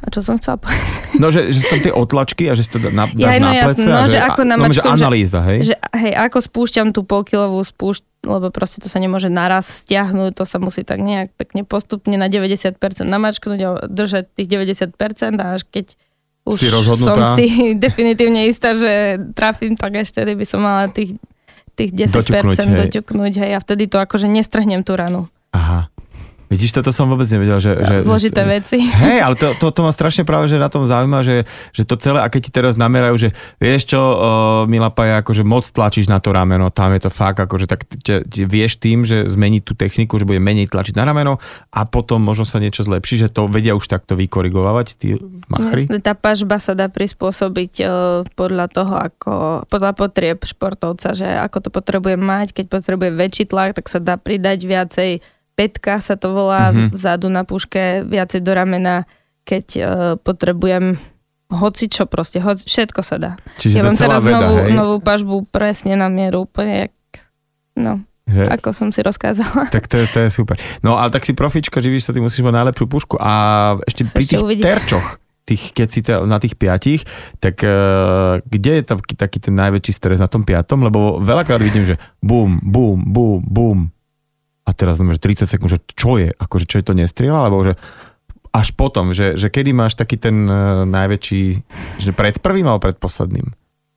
[0.06, 1.18] a čo som chcela povedať?
[1.18, 3.50] No, že, že sú tam tie otlačky a že si to na, dáš ja, no,
[3.50, 5.60] na plece no, že, že ako no, že analýza, hej?
[5.74, 10.46] Že, hej, ako spúšťam tú polkilovú spúšť, lebo proste to sa nemôže naraz stiahnuť, to
[10.46, 15.66] sa musí tak nejak pekne postupne na 90% namačknúť a držať tých 90% a až
[15.66, 15.98] keď
[16.46, 17.46] už si som si
[17.86, 21.18] definitívne istá, že trafím, tak ešte by som mala tých,
[21.74, 22.78] tých 10% doťuknúť, hej.
[22.86, 25.26] doťuknúť hej, a vtedy to akože nestrhnem tú ranu.
[25.50, 25.90] Aha.
[26.56, 27.76] Vidíš, toto som vôbec nevedel, že...
[27.76, 28.78] že Zložité že, veci.
[29.04, 31.44] Hej, ale to, to, to ma strašne práve, že na tom zaujíma, že,
[31.76, 34.16] že to celé, a keď ti teraz namerajú, že vieš čo, uh,
[34.64, 38.24] Mila Paja, akože moc tlačíš na to rameno, tam je to fakt, akože tak te,
[38.24, 41.44] te, vieš tým, že zmeniť tú techniku, že bude menej tlačiť na rameno
[41.76, 45.20] a potom možno sa niečo zlepší, že to vedia už takto vykorigovať tí
[45.52, 45.92] machry?
[45.92, 47.90] Jasne, tá pažba sa dá prispôsobiť uh,
[48.40, 49.34] podľa toho, ako,
[49.68, 54.16] podľa potrieb športovca, že ako to potrebuje mať, keď potrebuje väčší tlak, tak sa dá
[54.16, 55.12] pridať viacej
[55.56, 56.92] petka sa to volá, mm-hmm.
[56.92, 59.08] vzadu na puške, viacej do ramena,
[59.48, 59.86] keď uh,
[60.20, 61.00] potrebujem
[61.50, 63.32] hoci čo proste, hoci, všetko sa dá.
[63.62, 64.74] Čiže ja mám teraz veda, novú, hej?
[64.74, 66.96] novú pažbu presne na mieru, úplne jak,
[67.78, 68.50] no, že?
[68.50, 69.70] ako som si rozkázala.
[69.70, 70.58] Tak to, to je super.
[70.82, 73.32] No ale tak si profička, živíš sa, ty musíš mať najlepšiu pušku a
[73.86, 74.62] ešte sa pri tých uvidí.
[74.66, 77.06] terčoch, tých, keď si te, na tých piatich,
[77.38, 80.82] tak uh, kde je tam taký ten najväčší stres na tom piatom?
[80.82, 83.80] Lebo veľakrát vidím, že bum, bum, bum, bum,
[84.66, 87.62] a teraz znamená, že 30 sekúnd, že čo je, akože čo je to nestrieľa, alebo
[87.62, 87.78] že
[88.50, 91.44] až potom, že, že kedy máš taký ten uh, najväčší,
[92.02, 93.52] že pred prvým alebo pred posledným?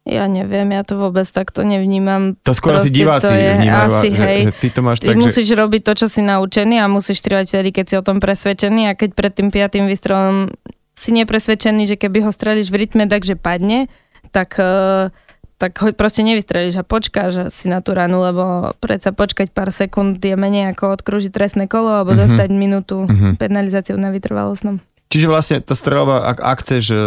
[0.09, 2.33] Ja neviem, ja to vôbec takto nevnímam.
[2.41, 4.41] To skôr asi diváci vnímajú, asi, že, hej.
[4.49, 5.57] že ty to máš ty tak, musíš že...
[5.57, 8.97] robiť to, čo si naučený a musíš strieľať vtedy, keď si o tom presvedčený a
[8.97, 10.49] keď pred tým piatým výstrelom
[10.97, 13.93] si nepresvedčený, že keby ho strelíš v rytme, takže padne,
[14.33, 15.13] tak uh,
[15.59, 20.23] tak ho proste nevystrelíš a počkáš si na tú ranu, lebo predsa počkať pár sekúnd
[20.23, 22.25] je menej ako odkružiť trestné kolo alebo mm-hmm.
[22.31, 23.33] dostať minútu mm-hmm.
[23.43, 24.79] penalizáciu na vytrvalostnom.
[25.09, 27.01] Čiže vlastne tá streľba, ak, ak chceš uh,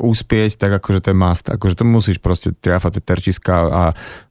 [0.00, 1.44] úspieť, tak akože to je must.
[1.52, 3.82] Akože to musíš proste triafať tie terčiska a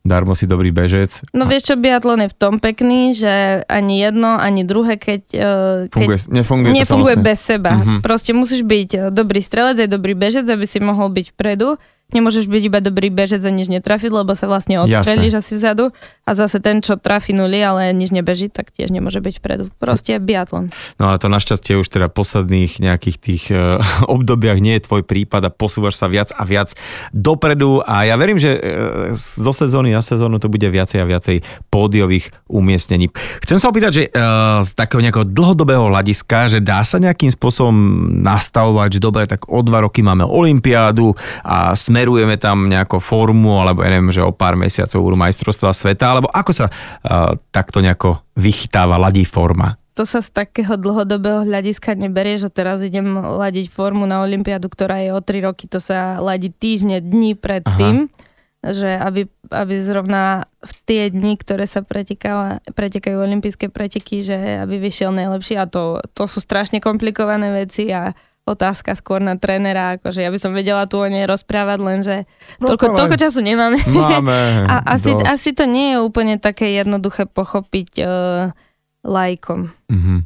[0.01, 1.21] darmo si dobrý bežec.
[1.29, 1.47] No a...
[1.47, 6.17] vieš čo, biatlon je v tom pekný, že ani jedno, ani druhé, keď, uh, funguje,
[6.17, 7.77] keď nefunguje, nefunguje bez seba.
[7.77, 7.99] Mm-hmm.
[8.01, 11.77] Proste musíš byť dobrý strelec aj dobrý bežec, aby si mohol byť vpredu
[12.15, 15.91] nemôžeš byť iba dobrý bežec a nič netrafiť, lebo sa vlastne odstrelíš asi vzadu
[16.23, 19.67] a zase ten, čo trafi nuly, ale nič nebeží, tak tiež nemôže byť vpredu.
[19.75, 20.71] Proste biatlon.
[21.03, 23.83] No ale to našťastie už teda posledných nejakých tých uh,
[24.15, 26.71] obdobiach nie je tvoj prípad a posúvaš sa viac a viac
[27.11, 28.61] dopredu a ja verím, že uh,
[29.15, 33.11] zo sezóny na sezónu to bude viacej a viacej pódiových umiestnení.
[33.43, 37.75] Chcem sa opýtať, že uh, z takého nejakého dlhodobého hľadiska, že dá sa nejakým spôsobom
[38.23, 41.11] nastavovať, že dobre, tak o dva roky máme olympiádu
[41.43, 45.73] a sme smerujeme tam nejakú formu, alebo ja neviem, že o pár mesiacov budú majstrovstva
[45.73, 49.81] sveta, alebo ako sa uh, takto nejako vychytáva, ladí forma?
[49.97, 55.01] To sa z takého dlhodobého hľadiska neberie, že teraz idem ladiť formu na Olympiádu, ktorá
[55.01, 58.13] je o 3 roky, to sa ladí týždne, dní pred tým,
[58.61, 65.09] že aby, aby zrovna v tie dni, ktoré sa pretekajú olympijské preteky, že aby vyšiel
[65.17, 68.13] najlepší a to, to sú strašne komplikované veci a
[68.47, 72.15] otázka skôr na trénera, akože ja by som vedela tu o nej rozprávať, lenže
[72.63, 73.83] toľko, toľko času nemáme.
[73.91, 74.37] Máme.
[74.71, 78.09] A asi, asi to nie je úplne také jednoduché pochopiť uh,
[79.03, 79.75] lajkom.
[79.91, 80.19] Mm-hmm.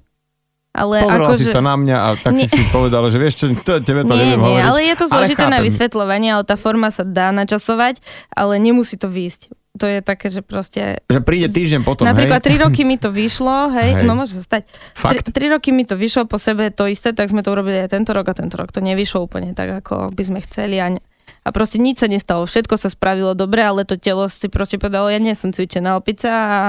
[0.71, 1.51] Ale Pozrela ako, si že...
[1.51, 2.47] sa na mňa a tak nie.
[2.47, 4.69] si si povedala, že vieš čo, to, tebe to nie, neviem nie, hovoriť.
[4.71, 7.99] ale je to zložité na vysvetľovanie, ale tá forma sa dá načasovať,
[8.31, 10.99] ale nemusí to výjsť to je také, že proste...
[11.07, 12.59] Že príde týždeň potom, Napríklad hej?
[12.59, 14.03] 3 roky mi to vyšlo, hej, hej.
[14.03, 14.67] no môže stať.
[14.91, 15.31] Fakt?
[15.31, 17.95] 3, 3 roky mi to vyšlo po sebe to isté, tak sme to urobili aj
[17.95, 21.49] tento rok a tento rok to nevyšlo úplne tak, ako by sme chceli a, a
[21.55, 25.23] proste nič sa nestalo, všetko sa spravilo dobre, ale to telo si proste povedalo, ja
[25.23, 26.59] nie som cvičená opica a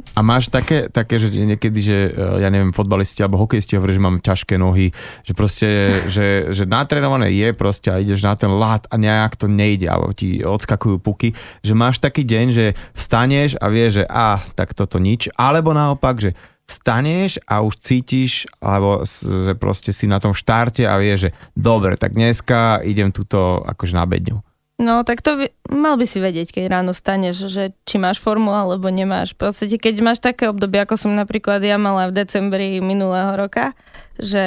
[0.00, 4.02] a máš také, také, že niekedy, že e, ja neviem, fotbalisti alebo hokejisti hovorí, že
[4.02, 4.94] mám ťažké nohy,
[5.26, 5.68] že proste,
[6.08, 10.16] že, že natrenované je proste a ideš na ten lát a nejak to nejde, alebo
[10.16, 14.96] ti odskakujú puky, že máš taký deň, že vstaneš a vieš, že a, tak toto
[14.96, 16.30] nič, alebo naopak, že
[16.66, 21.98] vstaneš a už cítiš, alebo že proste si na tom štarte a vieš, že dobre,
[21.98, 24.40] tak dneska idem túto akože na bedňu.
[24.82, 28.50] No, tak to by, mal by si vedieť, keď ráno staneš, že či máš formu
[28.50, 29.38] alebo nemáš.
[29.38, 33.78] V podstate, keď máš také obdobie, ako som napríklad ja mala v decembri minulého roka,
[34.18, 34.42] že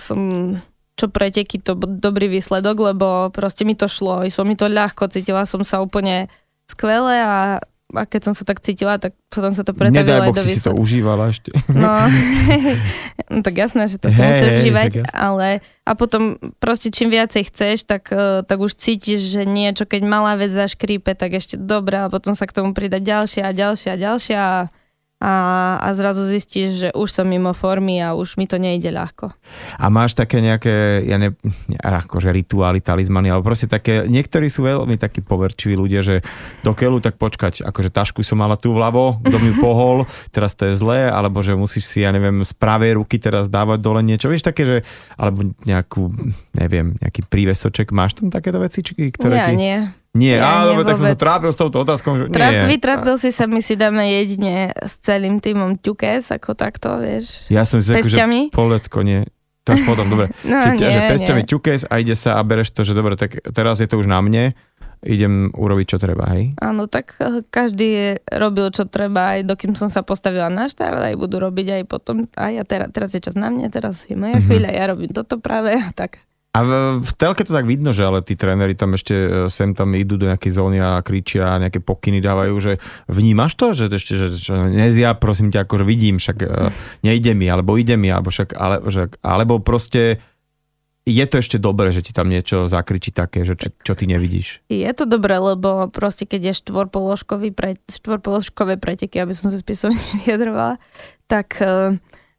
[0.00, 0.56] som
[0.96, 5.44] čo preteky to dobrý výsledok, lebo proste mi to šlo, išlo mi to ľahko, cítila
[5.44, 6.32] som sa úplne
[6.64, 7.60] skvele a
[7.94, 10.74] a keď som sa tak cítila, tak potom sa to pretavilo aj do si to
[10.74, 11.54] užívala ešte.
[11.70, 12.10] No,
[13.30, 17.46] no tak jasné, že to si hey, musíš užívať, ale a potom proste čím viacej
[17.46, 22.02] chceš, tak, eh, tak už cítiš, že niečo, keď malá vec zaškrípe, tak ešte dobré
[22.02, 24.56] a potom sa k tomu prida ďalšia a ďalšia a ďalšia a
[25.26, 25.34] a,
[25.82, 29.34] a zrazu zistíš, že už som mimo formy a už mi to nejde ľahko.
[29.74, 31.34] A máš také nejaké, ja ne,
[31.82, 36.22] akože rituály, talizmany, ale proste také, niektorí sú veľmi takí poverčiví ľudia, že
[36.62, 40.70] do keľu tak počkať, akože tašku som mala tu vľavo, kto mi pohol, teraz to
[40.70, 44.30] je zlé, alebo že musíš si, ja neviem, z pravej ruky teraz dávať dole niečo,
[44.30, 44.76] vieš také, že,
[45.18, 46.06] alebo nejakú,
[46.54, 49.58] neviem, nejaký prívesoček, máš tam takéto veci, ktoré ja, ti...
[49.58, 49.90] nie.
[50.16, 52.16] Nie, ja, áno, tak som sa trápil s touto otázkou.
[52.16, 52.76] Že Tráp, nie.
[52.76, 57.52] Vytrápil si sa, my si dáme jedine s celým týmom ťukes, ako takto, vieš.
[57.52, 59.28] Ja som si ako, že polecko, nie.
[59.66, 60.30] To až potom, dobre.
[60.46, 61.50] No, že, nie, že pestiami nie.
[61.50, 64.22] ťukes a ide sa a bereš to, že dobre, tak teraz je to už na
[64.22, 64.54] mne,
[65.02, 66.54] idem urobiť, čo treba, hej?
[66.62, 71.14] Áno, tak eh, každý robil, čo treba, aj dokým som sa postavila na štart, aj
[71.18, 74.38] budú robiť aj potom, a ja teraz, teraz je čas na mne, teraz je moja
[74.38, 74.46] mm-hmm.
[74.46, 76.22] chvíľa, ja robím toto práve, a tak.
[76.56, 76.64] A
[76.96, 80.16] v telke to tak vidno, že ale tí tréneri tam ešte e, sem tam idú
[80.16, 82.72] do nejakej zóny a kričia, nejaké pokyny dávajú, že
[83.12, 86.72] vnímaš to, že ešte, že, že nezja, prosím ťa, akože vidím, však e,
[87.04, 90.24] nejde mi, alebo ide mi, alebo však, ale, že, alebo proste
[91.06, 94.64] je to ešte dobré, že ti tam niečo zakričí také, že čo, čo ty nevidíš?
[94.72, 97.76] Je to dobré, lebo proste keď je štvorpoložkový pre,
[98.80, 100.80] preteky, aby som sa spisovne vyjadrovala,
[101.28, 101.94] tak uh,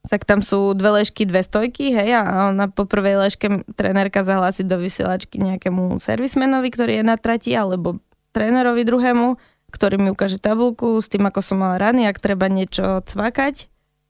[0.08, 4.64] tak tam sú dve ležky, dve stojky, hej, a na po prvej ležke trénerka zahlási
[4.64, 8.00] do vysielačky nejakému servismenovi, ktorý je na trati, alebo
[8.32, 9.36] trénerovi druhému,
[9.72, 13.68] ktorý mi ukáže tabulku s tým, ako som mal rany, ak treba niečo cvakať,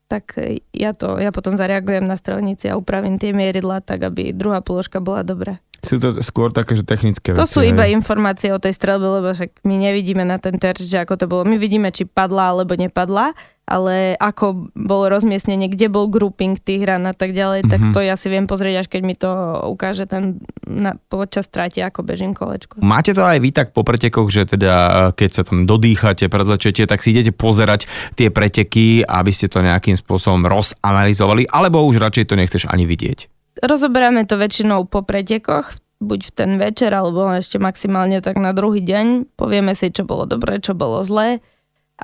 [0.07, 0.39] tak
[0.71, 5.03] ja to, ja potom zareagujem na strelnici a upravím tie mieridla tak, aby druhá položka
[5.03, 5.59] bola dobrá.
[5.85, 9.61] Sú to skôr také, že technické To sú iba informácie o tej strelbe, lebo však
[9.61, 11.45] my nevidíme na ten terč, že ako to bolo.
[11.45, 13.37] My vidíme, či padla alebo nepadla,
[13.67, 17.73] ale ako bolo rozmiestnenie, kde bol grouping tých hran a tak ďalej, mm-hmm.
[17.75, 17.93] tak mhm.
[17.93, 19.29] to ja si viem pozrieť, až keď mi to
[19.67, 22.79] ukáže ten na, počas trati, ako bežím kolečko.
[22.79, 26.87] Máte to aj vy tak po pretekoch, že teda e, keď sa tam dodýchate, prezlečete,
[26.87, 32.25] tak si idete pozerať tie preteky, aby ste to nejakým spôsobom rozanalizovali, alebo už radšej
[32.31, 33.36] to nechceš ani vidieť?
[33.61, 38.81] Rozoberáme to väčšinou po pretekoch, buď v ten večer, alebo ešte maximálne tak na druhý
[38.81, 39.33] deň.
[39.33, 41.41] Povieme si, čo bolo dobré, čo bolo zlé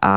[0.02, 0.12] a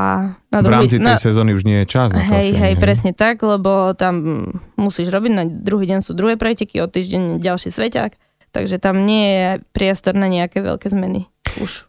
[0.49, 2.57] na druhý, v rámci tej na, sezóny už nie je čas na to hej, asi,
[2.57, 4.49] hej, hej, presne tak, lebo tam
[4.81, 8.13] musíš robiť, na druhý deň sú druhé preteky, o týždeň ďalší sveťák,
[8.57, 11.29] takže tam nie je priestor na nejaké veľké zmeny
[11.61, 11.85] už.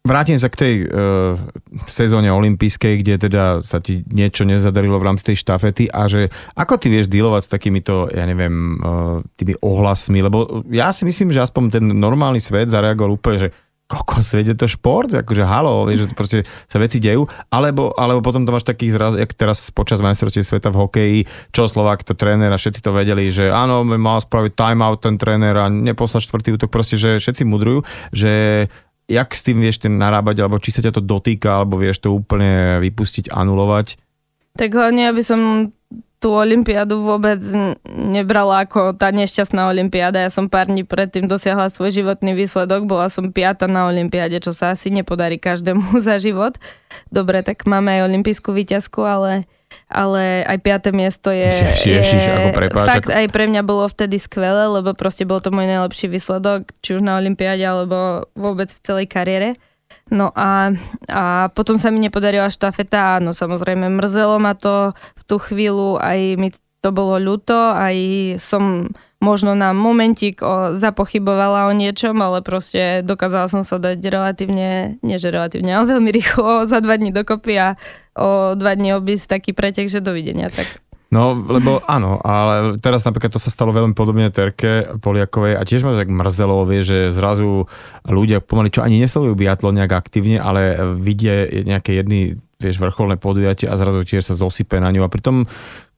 [0.00, 1.36] Vrátim sa k tej uh,
[1.84, 6.80] sezóne olympijskej, kde teda sa ti niečo nezadarilo v rámci tej štafety a že ako
[6.80, 11.44] ty vieš dealovať s takýmito, ja neviem, uh, tými ohlasmi, lebo ja si myslím, že
[11.44, 13.48] aspoň ten normálny svet zareagoval úplne, že
[13.90, 16.38] kokos, je to šport, akože halo, vieš, že proste
[16.70, 20.70] sa veci dejú, alebo, alebo potom to máš takých zraz, jak teraz počas majstrovstiev sveta
[20.70, 21.18] v hokeji,
[21.50, 25.58] čo Slovák, to tréner a všetci to vedeli, že áno, mal spraviť timeout ten tréner
[25.58, 27.82] a neposlať štvrtý útok, proste, že všetci mudrujú,
[28.14, 28.32] že
[29.10, 32.14] jak s tým vieš ten narábať, alebo či sa ťa to dotýka, alebo vieš to
[32.14, 33.98] úplne vypustiť, anulovať?
[34.54, 35.70] Tak hlavne, aby som
[36.20, 37.40] tú olympiádu vôbec
[37.88, 40.20] nebrala ako tá nešťastná olympiáda.
[40.20, 44.52] Ja som pár dní predtým dosiahla svoj životný výsledok, bola som piata na olympiáde, čo
[44.52, 46.60] sa asi nepodarí každému za život.
[47.08, 49.48] Dobre, tak máme aj olympijskú výťazku, ale,
[49.90, 51.50] ale aj piaté miesto je,
[51.98, 53.18] Ježiš, je ako prepáč, fakt ako...
[53.18, 57.02] aj pre mňa bolo vtedy skvelé, lebo proste bol to môj najlepší výsledok, či už
[57.02, 59.58] na olympiáde, alebo vôbec v celej kariére.
[60.10, 60.74] No a,
[61.06, 66.18] a potom sa mi nepodarila štafeta, no samozrejme mrzelo ma to v tú chvíľu, aj
[66.38, 67.96] mi to bolo ľúto, aj
[68.40, 68.88] som
[69.20, 75.16] možno na momentík o, zapochybovala o niečom, ale proste dokázala som sa dať relatívne, nie
[75.20, 77.68] že relatívne, ale veľmi rýchlo za dva dní dokopy a
[78.16, 80.48] o dva dní obísť taký pretek, že dovidenia.
[80.48, 80.80] Tak.
[81.10, 85.82] No, lebo áno, ale teraz napríklad to sa stalo veľmi podobne Terke Poliakovej a tiež
[85.82, 87.66] ma tak mrzelo, vie, že zrazu
[88.06, 93.66] ľudia pomaly, čo ani nesledujú biatlon nejak aktívne, ale vidia nejaké jedny vieš, vrcholné podujatie
[93.66, 95.48] a zrazu tiež sa zosype na ňu a pritom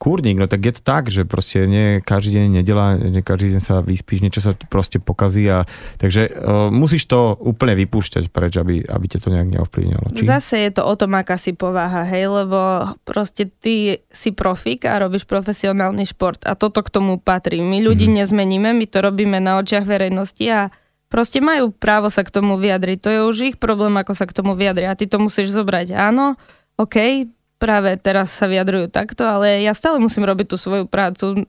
[0.03, 3.63] kúrnik, no tak je to tak, že proste nie každý deň nedela, nie každý deň
[3.63, 5.63] sa vyspíš, niečo sa proste pokazí a
[6.03, 10.11] takže uh, musíš to úplne vypúšťať preč, aby, aby ťa to nejak neovplyvnilo.
[10.19, 10.27] Či?
[10.27, 12.59] Zase je to o tom, aká si pováha, hej, lebo
[13.07, 17.63] proste ty si profik a robíš profesionálny šport a toto k tomu patrí.
[17.63, 18.27] My ľudí mm-hmm.
[18.27, 20.75] nezmeníme, my to robíme na očiach verejnosti a
[21.13, 22.99] Proste majú právo sa k tomu vyjadriť.
[23.05, 24.97] To je už ich problém, ako sa k tomu vyjadria.
[24.97, 25.93] A ty to musíš zobrať.
[25.93, 26.41] Áno,
[26.81, 27.29] OK,
[27.61, 31.45] práve teraz sa vyjadrujú takto, ale ja stále musím robiť tú svoju prácu.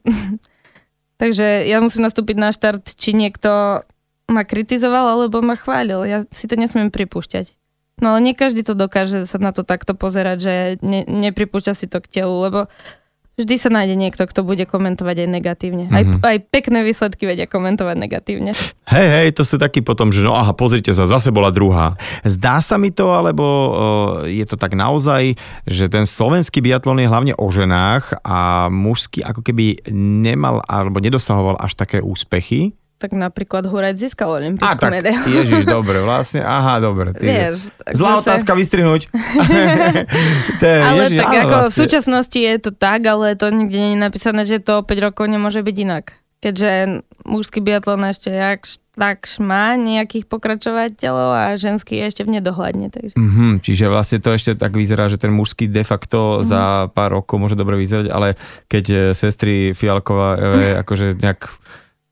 [1.21, 3.80] Takže ja musím nastúpiť na štart, či niekto
[4.28, 6.04] ma kritizoval alebo ma chválil.
[6.12, 7.56] Ja si to nesmiem pripúšťať.
[8.04, 11.88] No ale nie každý to dokáže sa na to takto pozerať, že ne, nepripúšťa si
[11.88, 12.67] to k telu, lebo
[13.33, 15.85] vždy sa nájde niekto, kto bude komentovať aj negatívne.
[15.89, 15.97] Mm-hmm.
[15.97, 16.19] Aj, mhm.
[16.21, 18.51] aj pekné výsledky vedia komentovať negatívne.
[18.85, 21.97] Hej, hej, to sú takí potom, že no aha, pozrite sa, zase bola druhá.
[22.21, 23.69] Zdá sa mi to, alebo uh,
[24.29, 25.33] je to tak naozaj,
[25.65, 31.57] že ten slovenský biatlon je hlavne o ženách a mužský ako keby nemal alebo nedosahoval
[31.57, 32.75] až také úspechy?
[33.03, 35.27] Tak napríklad Hurajc získal olympijskú tak, medailu.
[35.27, 37.11] Ježiš, dobre, vlastne, aha, dobre.
[37.11, 38.23] Ty, Vieš, Zlá zase...
[38.23, 39.11] otázka vystrihnúť.
[40.87, 41.67] ale ježiš, tak áno, ako vlastne.
[41.67, 45.27] v súčasnosti je to tak, ale to nikde nie je napísané, že to 5 rokov
[45.27, 46.15] nemôže byť inak.
[46.39, 48.63] Keďže mužský biatlon ešte jak,
[48.93, 52.93] tak má nejakých pokračovateľov a ženský je ešte v nedohľadne.
[52.93, 53.15] Takže.
[53.17, 56.47] Mm-hmm, čiže vlastne to ešte tak vyzerá, že ten mužský de facto mm-hmm.
[56.47, 56.63] za
[56.93, 58.37] pár rokov môže dobre vyzerať, ale
[58.69, 61.47] keď eh, sestry Fialková eh, akože nejak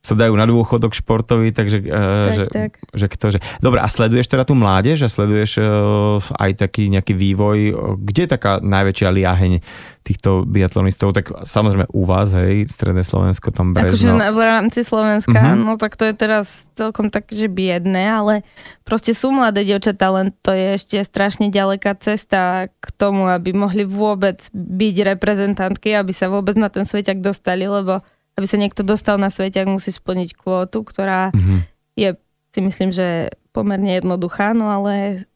[0.02, 2.72] sa dajú na dôchodok športový, takže tak, že, tak.
[2.90, 3.40] že kto, že...
[3.62, 7.58] Dobre, a sleduješ teda tú mládež a sleduješ uh, aj taký nejaký vývoj,
[8.02, 9.62] kde je taká najväčšia liaheň
[10.02, 14.18] týchto biatlonistov, tak samozrejme u vás, hej, Stredné Slovensko, tam Brezno.
[14.18, 15.62] Akože v rámci Slovenska, uh-huh.
[15.62, 18.42] no tak to je teraz celkom tak, že biedné, ale
[18.82, 23.86] proste sú mladé dievčatá, len to je ešte strašne ďaleká cesta k tomu, aby mohli
[23.86, 28.02] vôbec byť reprezentantky, aby sa vôbec na ten sveťak dostali, lebo
[28.40, 31.60] aby sa niekto dostal na svete, ak musí splniť kvótu, ktorá mm-hmm.
[32.00, 32.10] je,
[32.52, 35.28] si myslím, že pomerne jednoduchá, no ale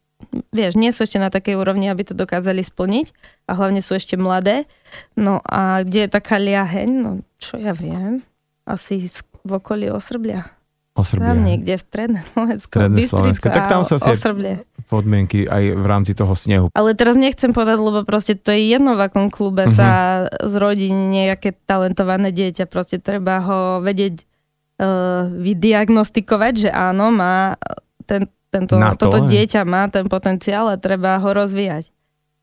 [0.52, 3.12] vieš, nie sú ešte na takej úrovni, aby to dokázali splniť
[3.46, 4.64] a hlavne sú ešte mladé.
[5.12, 8.24] No a kde je taká liaheň, no čo ja viem,
[8.64, 9.06] asi
[9.44, 10.55] v okolí Osrblia.
[10.96, 11.36] Osrblia.
[11.36, 13.46] Tam niekde stredné Slovensko, Stredné Slovensko.
[13.52, 14.16] Tak tam sa si
[14.88, 16.66] podmienky aj v rámci toho snehu.
[16.72, 19.76] Ale teraz nechcem povedať, lebo proste to je jedno, v akom klube uh-huh.
[19.76, 19.90] sa
[20.46, 22.70] zrodí nejaké talentované dieťa.
[22.70, 24.24] Proste treba ho vedieť
[24.80, 27.60] uh, vydiagnostikovať, že áno, má
[28.06, 31.90] ten, tento, to, toto dieťa má ten potenciál a treba ho rozvíjať.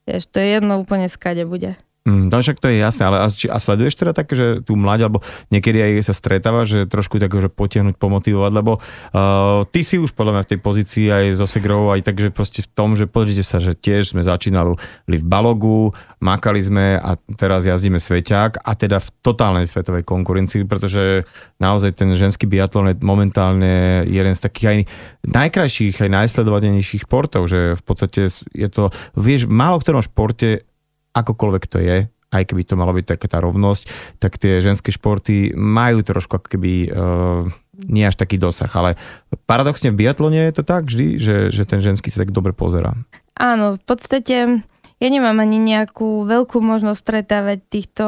[0.04, 1.80] Vieš, to je jedno úplne skade bude.
[2.04, 4.76] Mm, no však to je jasné, ale a, či, a sleduješ teda také, že tú
[4.76, 5.24] mladí, alebo
[5.56, 10.12] niekedy aj sa stretáva, že trošku tak, že potiahnuť, pomotivovať, lebo uh, ty si už
[10.12, 13.40] podľa mňa v tej pozícii aj so Segrou, aj takže proste v tom, že pozrite
[13.48, 14.76] sa, že tiež sme začínali
[15.08, 21.24] v Balogu, makali sme a teraz jazdíme Sveťák a teda v totálnej svetovej konkurencii, pretože
[21.64, 24.80] naozaj ten ženský biatlon je momentálne jeden z takých aj
[25.24, 30.68] najkrajších, aj najsledovanejších športov, že v podstate je to, vieš, v málo ktorom športe
[31.14, 31.98] akokoľvek to je,
[32.34, 33.84] aj keby to malo byť taká tá rovnosť,
[34.18, 37.46] tak tie ženské športy majú trošku ako keby uh,
[37.78, 38.98] nie až taký dosah, ale
[39.46, 42.98] paradoxne v biatlone je to tak vždy, že, že ten ženský sa tak dobre pozera.
[43.38, 44.66] Áno, v podstate
[45.02, 48.06] ja nemám ani nejakú veľkú možnosť stretávať týchto,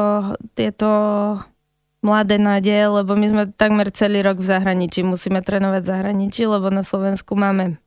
[0.58, 0.88] tieto
[2.02, 6.70] mladé nádeje, lebo my sme takmer celý rok v zahraničí, musíme trénovať v zahraničí, lebo
[6.70, 7.82] na Slovensku máme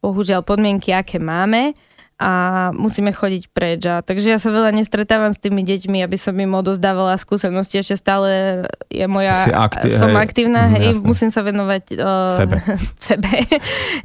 [0.00, 1.76] bohužiaľ podmienky, aké máme
[2.18, 2.30] a
[2.76, 3.82] musíme chodiť preč.
[3.88, 7.82] A, takže ja sa veľa nestretávam s tými deťmi, aby som im odozdávala skúsenosti.
[7.82, 8.28] Ešte stále
[8.92, 9.34] je moja...
[9.52, 11.06] akti- som hej, aktívna, mm, hej, jasne.
[11.06, 12.56] musím sa venovať uh, sebe.
[13.10, 13.30] sebe.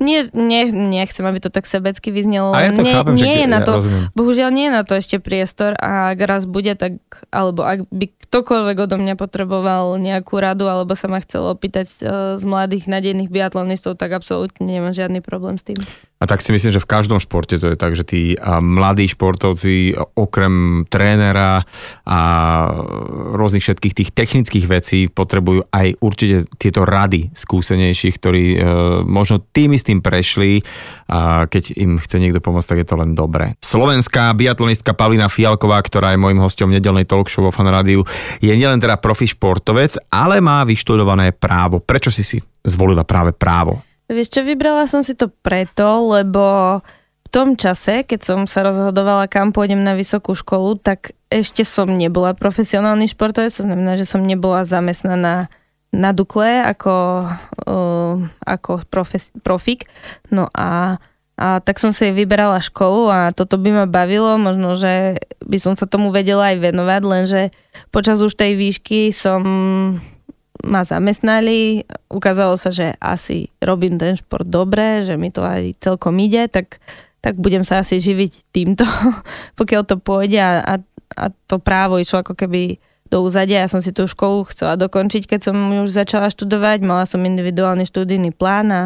[0.02, 2.56] nie, nie, nechcem, aby to tak sebecky vyznelo.
[2.56, 4.94] A ja to nie, chápem, nie je na to, ja bohužiaľ nie je na to
[4.96, 7.00] ešte priestor a ak raz bude, tak,
[7.34, 12.36] alebo ak by ktokoľvek odo mňa potreboval nejakú radu, alebo sa ma chcel opýtať uh,
[12.36, 15.80] z mladých nadejných biatlonistov, tak absolútne nemám žiadny problém s tým.
[16.18, 18.22] A tak si myslím, že v každom športe to je tak, že tí
[18.62, 21.66] mladí športovci okrem trénera
[22.06, 22.20] a
[23.34, 28.60] rôznych všetkých tých technických vecí potrebujú aj určite tieto rady skúsenejších, ktorí e,
[29.04, 30.62] možno tým istým prešli
[31.10, 33.56] a keď im chce niekto pomôcť, tak je to len dobré.
[33.64, 37.70] Slovenská biatlonistka Pavlina Fialková, ktorá je môjim hostom nedelnej talk vo Fan
[38.42, 41.80] je nielen teda profi športovec, ale má vyštudované právo.
[41.80, 43.84] Prečo si si zvolila práve právo?
[44.08, 46.80] Vieš čo, vybrala som si to preto, lebo
[47.28, 51.92] v tom čase, keď som sa rozhodovala, kam pôjdem na vysokú školu, tak ešte som
[51.92, 55.52] nebola profesionálny športovec, to znamená, že som nebola zamestnaná
[55.92, 57.28] na Dukle ako,
[57.68, 59.92] uh, ako profes, profik.
[60.32, 61.04] No a,
[61.36, 65.76] a tak som si vyberala školu a toto by ma bavilo, možno, že by som
[65.76, 67.42] sa tomu vedela aj venovať, lenže
[67.92, 69.44] počas už tej výšky som
[70.64, 76.18] ma zamestnali, ukázalo sa, že asi robím ten šport dobre, že mi to aj celkom
[76.24, 76.80] ide, tak
[77.22, 78.86] tak budem sa asi živiť týmto,
[79.60, 80.74] pokiaľ to pôjde a, a,
[81.18, 83.64] a to právo išlo ako keby do úzadia.
[83.64, 86.84] Ja som si tú školu chcela dokončiť, keď som už začala študovať.
[86.84, 88.84] Mala som individuálny študijný plán a,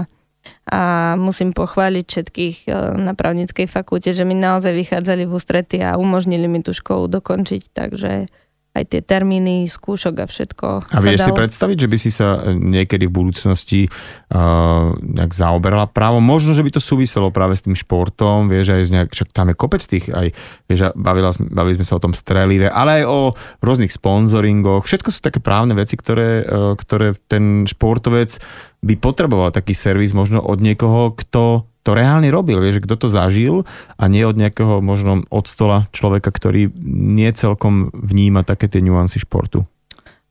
[0.69, 0.81] a
[1.17, 2.71] musím pochváliť všetkých e,
[3.01, 7.73] na právnickej fakulte, že mi naozaj vychádzali v ústrety a umožnili mi tú školu dokončiť.
[7.73, 8.29] Takže
[8.71, 10.67] aj tie termíny, skúšok a všetko.
[10.95, 16.23] A vieš si predstaviť, že by si sa niekedy v budúcnosti uh, nejak zaoberala právo?
[16.23, 19.51] Možno, že by to súviselo práve s tým športom, vieš, aj z nejak, však tam
[19.51, 20.27] je kopec tých, aj,
[20.71, 23.19] vieš, bavila, bavili sme sa o tom strelive, ale aj o
[23.59, 24.87] rôznych sponzoringoch.
[24.87, 28.39] Všetko sú také právne veci, ktoré, uh, ktoré ten športovec
[28.81, 33.65] by potreboval taký servis možno od niekoho, kto to reálne robil, vieš, kto to zažil
[33.97, 39.17] a nie od nejakého možno od stola človeka, ktorý nie celkom vníma také tie nuancy
[39.21, 39.65] športu.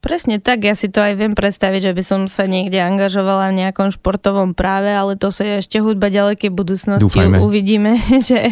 [0.00, 3.60] Presne tak, ja si to aj viem predstaviť, že by som sa niekde angažovala v
[3.60, 7.04] nejakom športovom práve, ale to sa je ešte hudba ďalekej budúcnosti.
[7.04, 7.36] Dúfajme.
[7.44, 8.48] Uvidíme, že,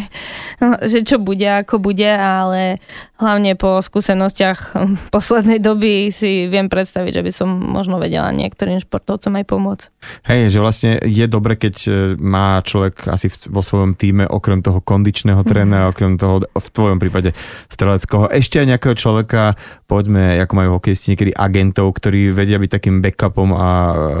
[0.85, 2.77] že čo bude, ako bude, ale
[3.17, 4.77] hlavne po skúsenostiach
[5.15, 9.85] poslednej doby si viem predstaviť, že by som možno vedela niektorým športovcom aj pomôcť.
[10.29, 11.89] Hej, že vlastne je dobre, keď e,
[12.21, 17.33] má človek asi vo svojom týme okrem toho kondičného trénera, okrem toho v tvojom prípade
[17.73, 19.57] streleckého, ešte aj nejakého človeka,
[19.89, 23.69] poďme, ako majú hokejisti niekedy agentov, ktorí vedia byť takým backupom a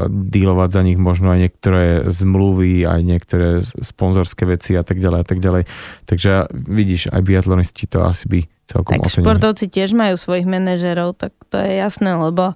[0.07, 5.25] dealovať za nich možno aj niektoré zmluvy, aj niektoré sponzorské veci a tak ďalej a
[5.27, 5.63] tak ďalej.
[6.07, 8.39] Takže vidíš, aj biatlonisti to asi by
[8.69, 9.25] celkom Tak ocenili.
[9.27, 12.55] športovci tiež majú svojich manažerov, tak to je jasné, lebo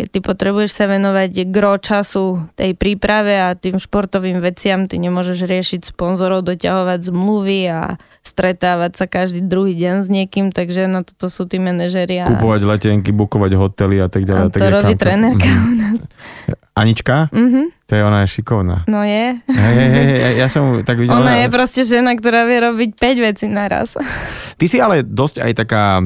[0.00, 5.44] keď ty potrebuješ sa venovať gro času tej príprave a tým športovým veciam, ty nemôžeš
[5.44, 11.28] riešiť sponzorov, doťahovať zmluvy a stretávať sa každý druhý deň s niekým, takže na toto
[11.28, 12.24] sú tí manažeri.
[12.24, 12.32] A...
[12.32, 14.48] Kupovať letenky, bukovať hotely a tak ďalej.
[14.48, 15.68] A to tak robí trénerka mm-hmm.
[15.68, 16.00] u nás.
[16.72, 17.28] Anička?
[17.28, 17.64] Mm-hmm.
[17.84, 18.88] To je ona je šikovná.
[18.88, 19.36] No je.
[19.52, 21.12] Hej, hej, hej, ja som tak videl.
[21.12, 24.00] Ona je proste žena, ktorá vie robiť 5 vecí naraz.
[24.56, 26.00] Ty si ale dosť aj taká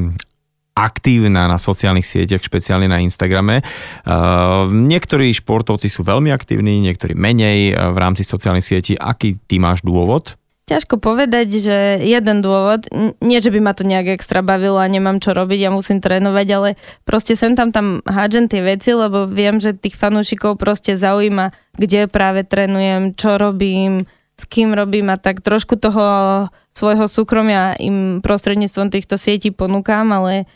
[0.74, 3.62] aktívna na sociálnych sieťach, špeciálne na Instagrame.
[4.02, 8.98] Uh, niektorí športovci sú veľmi aktívni, niektorí menej uh, v rámci sociálnych sietí.
[8.98, 10.34] Aký ty máš dôvod?
[10.64, 12.88] Ťažko povedať, že jeden dôvod,
[13.20, 16.46] nie že by ma to nejak extra bavilo a nemám čo robiť, ja musím trénovať,
[16.56, 16.68] ale
[17.04, 22.08] proste sem tam tam hádžem tie veci, lebo viem, že tých fanúšikov proste zaujíma, kde
[22.08, 24.08] práve trénujem, čo robím,
[24.40, 30.48] s kým robím a tak trošku toho svojho súkromia im prostredníctvom týchto sietí ponúkam, ale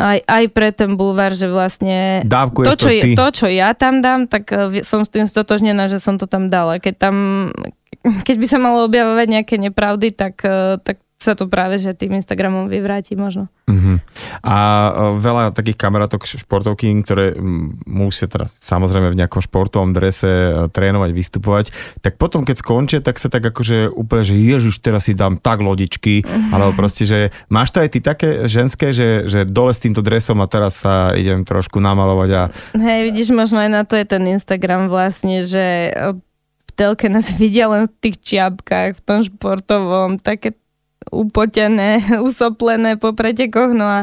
[0.00, 4.24] aj, aj pre ten bulvár, že vlastne to čo, to, to, čo ja tam dám,
[4.30, 6.80] tak eh, som s tým stotožnená, že som to tam dala.
[6.80, 7.16] Keď tam,
[8.26, 12.16] keď by sa malo objavovať nejaké nepravdy, tak, eh, tak sa to práve že tým
[12.16, 13.52] Instagramom vyvráti možno.
[13.68, 14.00] Uh-huh.
[14.40, 14.90] A e,
[15.20, 17.36] veľa takých kamarátok športovky, ktoré
[17.84, 21.66] musia teda samozrejme v nejakom športovom drese e, trénovať, vystupovať,
[22.00, 25.60] tak potom keď skončia, tak sa tak akože úplne, že ježiš, teraz si dám tak
[25.60, 26.56] lodičky, uh-huh.
[26.56, 30.40] alebo proste, že máš to aj ty také ženské, že, že dole s týmto dresom
[30.40, 32.42] a teraz sa idem trošku namalovať a...
[32.80, 35.92] Hej, vidíš, možno aj na to je ten Instagram vlastne, že
[36.80, 40.56] telke nás vidia len v tých čiapkách, v tom športovom, také
[41.08, 44.00] upotené, usoplené po pretekoch, no a,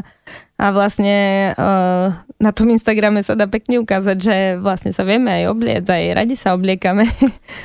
[0.57, 2.09] a vlastne uh,
[2.41, 6.33] na tom Instagrame sa dá pekne ukázať, že vlastne sa vieme aj obliec, aj radi
[6.33, 7.05] sa obliekame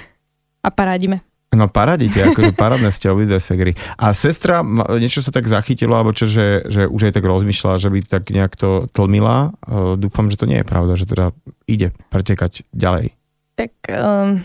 [0.67, 1.25] a paradíme.
[1.53, 3.77] No paradíte, akože parádne ste obidve segry.
[4.01, 4.65] A sestra,
[4.97, 8.33] niečo sa tak zachytilo, alebo čo, že, že už aj tak rozmýšľala, že by tak
[8.33, 9.53] nejak to tlmila.
[9.69, 11.37] Uh, dúfam, že to nie je pravda, že teda
[11.69, 13.13] ide pretekať ďalej.
[13.53, 14.41] Tak um,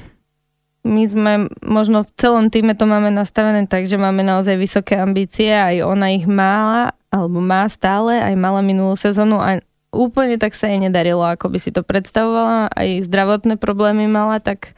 [0.87, 5.51] my sme možno v celom týme to máme nastavené tak, že máme naozaj vysoké ambície,
[5.51, 9.59] aj ona ich má, alebo má stále, aj mala minulú sezónu a
[9.91, 14.75] úplne tak sa jej nedarilo, ako by si to predstavovala, aj zdravotné problémy mala, tak,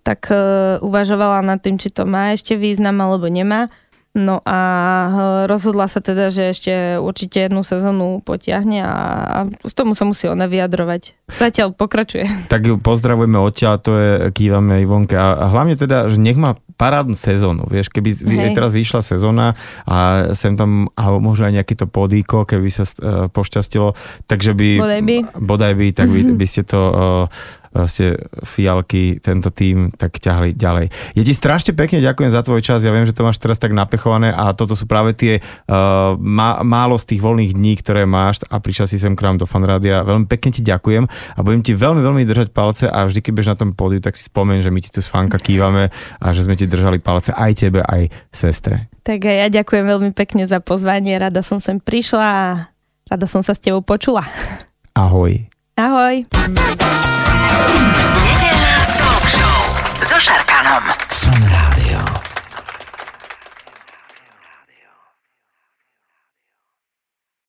[0.00, 3.68] tak uh, uvažovala nad tým, či to má ešte význam alebo nemá.
[4.12, 4.58] No a
[5.08, 5.12] eh,
[5.48, 10.28] rozhodla sa teda, že ešte určite jednu sezónu potiahne a, a z tomu sa musí
[10.28, 11.16] ona vyjadrovať.
[11.40, 12.28] Zatiaľ pokračuje.
[12.52, 16.60] Tak ju pozdravujeme odtiaľ, to je, kývame Ivonke a, a hlavne teda, že nech má
[16.76, 18.52] parádnu sezónu, vieš, keby Hej.
[18.52, 19.56] teraz vyšla sezóna
[19.88, 23.94] a sem tam, alebo možno aj nejaký to podíko, keby sa uh, pošťastilo,
[24.26, 27.24] takže by, bodaj by, bodaj by tak by, by ste to uh,
[27.72, 30.92] vlastne fialky, tento tým, tak ťahli ďalej.
[31.16, 33.72] Ja ti strašne pekne ďakujem za tvoj čas, ja viem, že to máš teraz tak
[33.72, 38.44] napechované a toto sú práve tie uh, má, málo z tých voľných dní, ktoré máš
[38.46, 40.04] a prišiel si sem k nám do fanrádia.
[40.04, 43.56] Veľmi pekne ti ďakujem a budem ti veľmi, veľmi držať palce a vždy, keď na
[43.58, 45.88] tom pódiu, tak si spomen, že my ti tu s fanka kývame
[46.20, 48.92] a že sme ti držali palce aj tebe, aj sestre.
[49.02, 52.46] Tak ja ďakujem veľmi pekne za pozvanie, rada som sem prišla a
[53.10, 54.22] rada som sa s tebou počula.
[54.94, 55.48] Ahoj.
[55.74, 56.28] Ahoj.
[60.02, 61.71] So Šarkanom.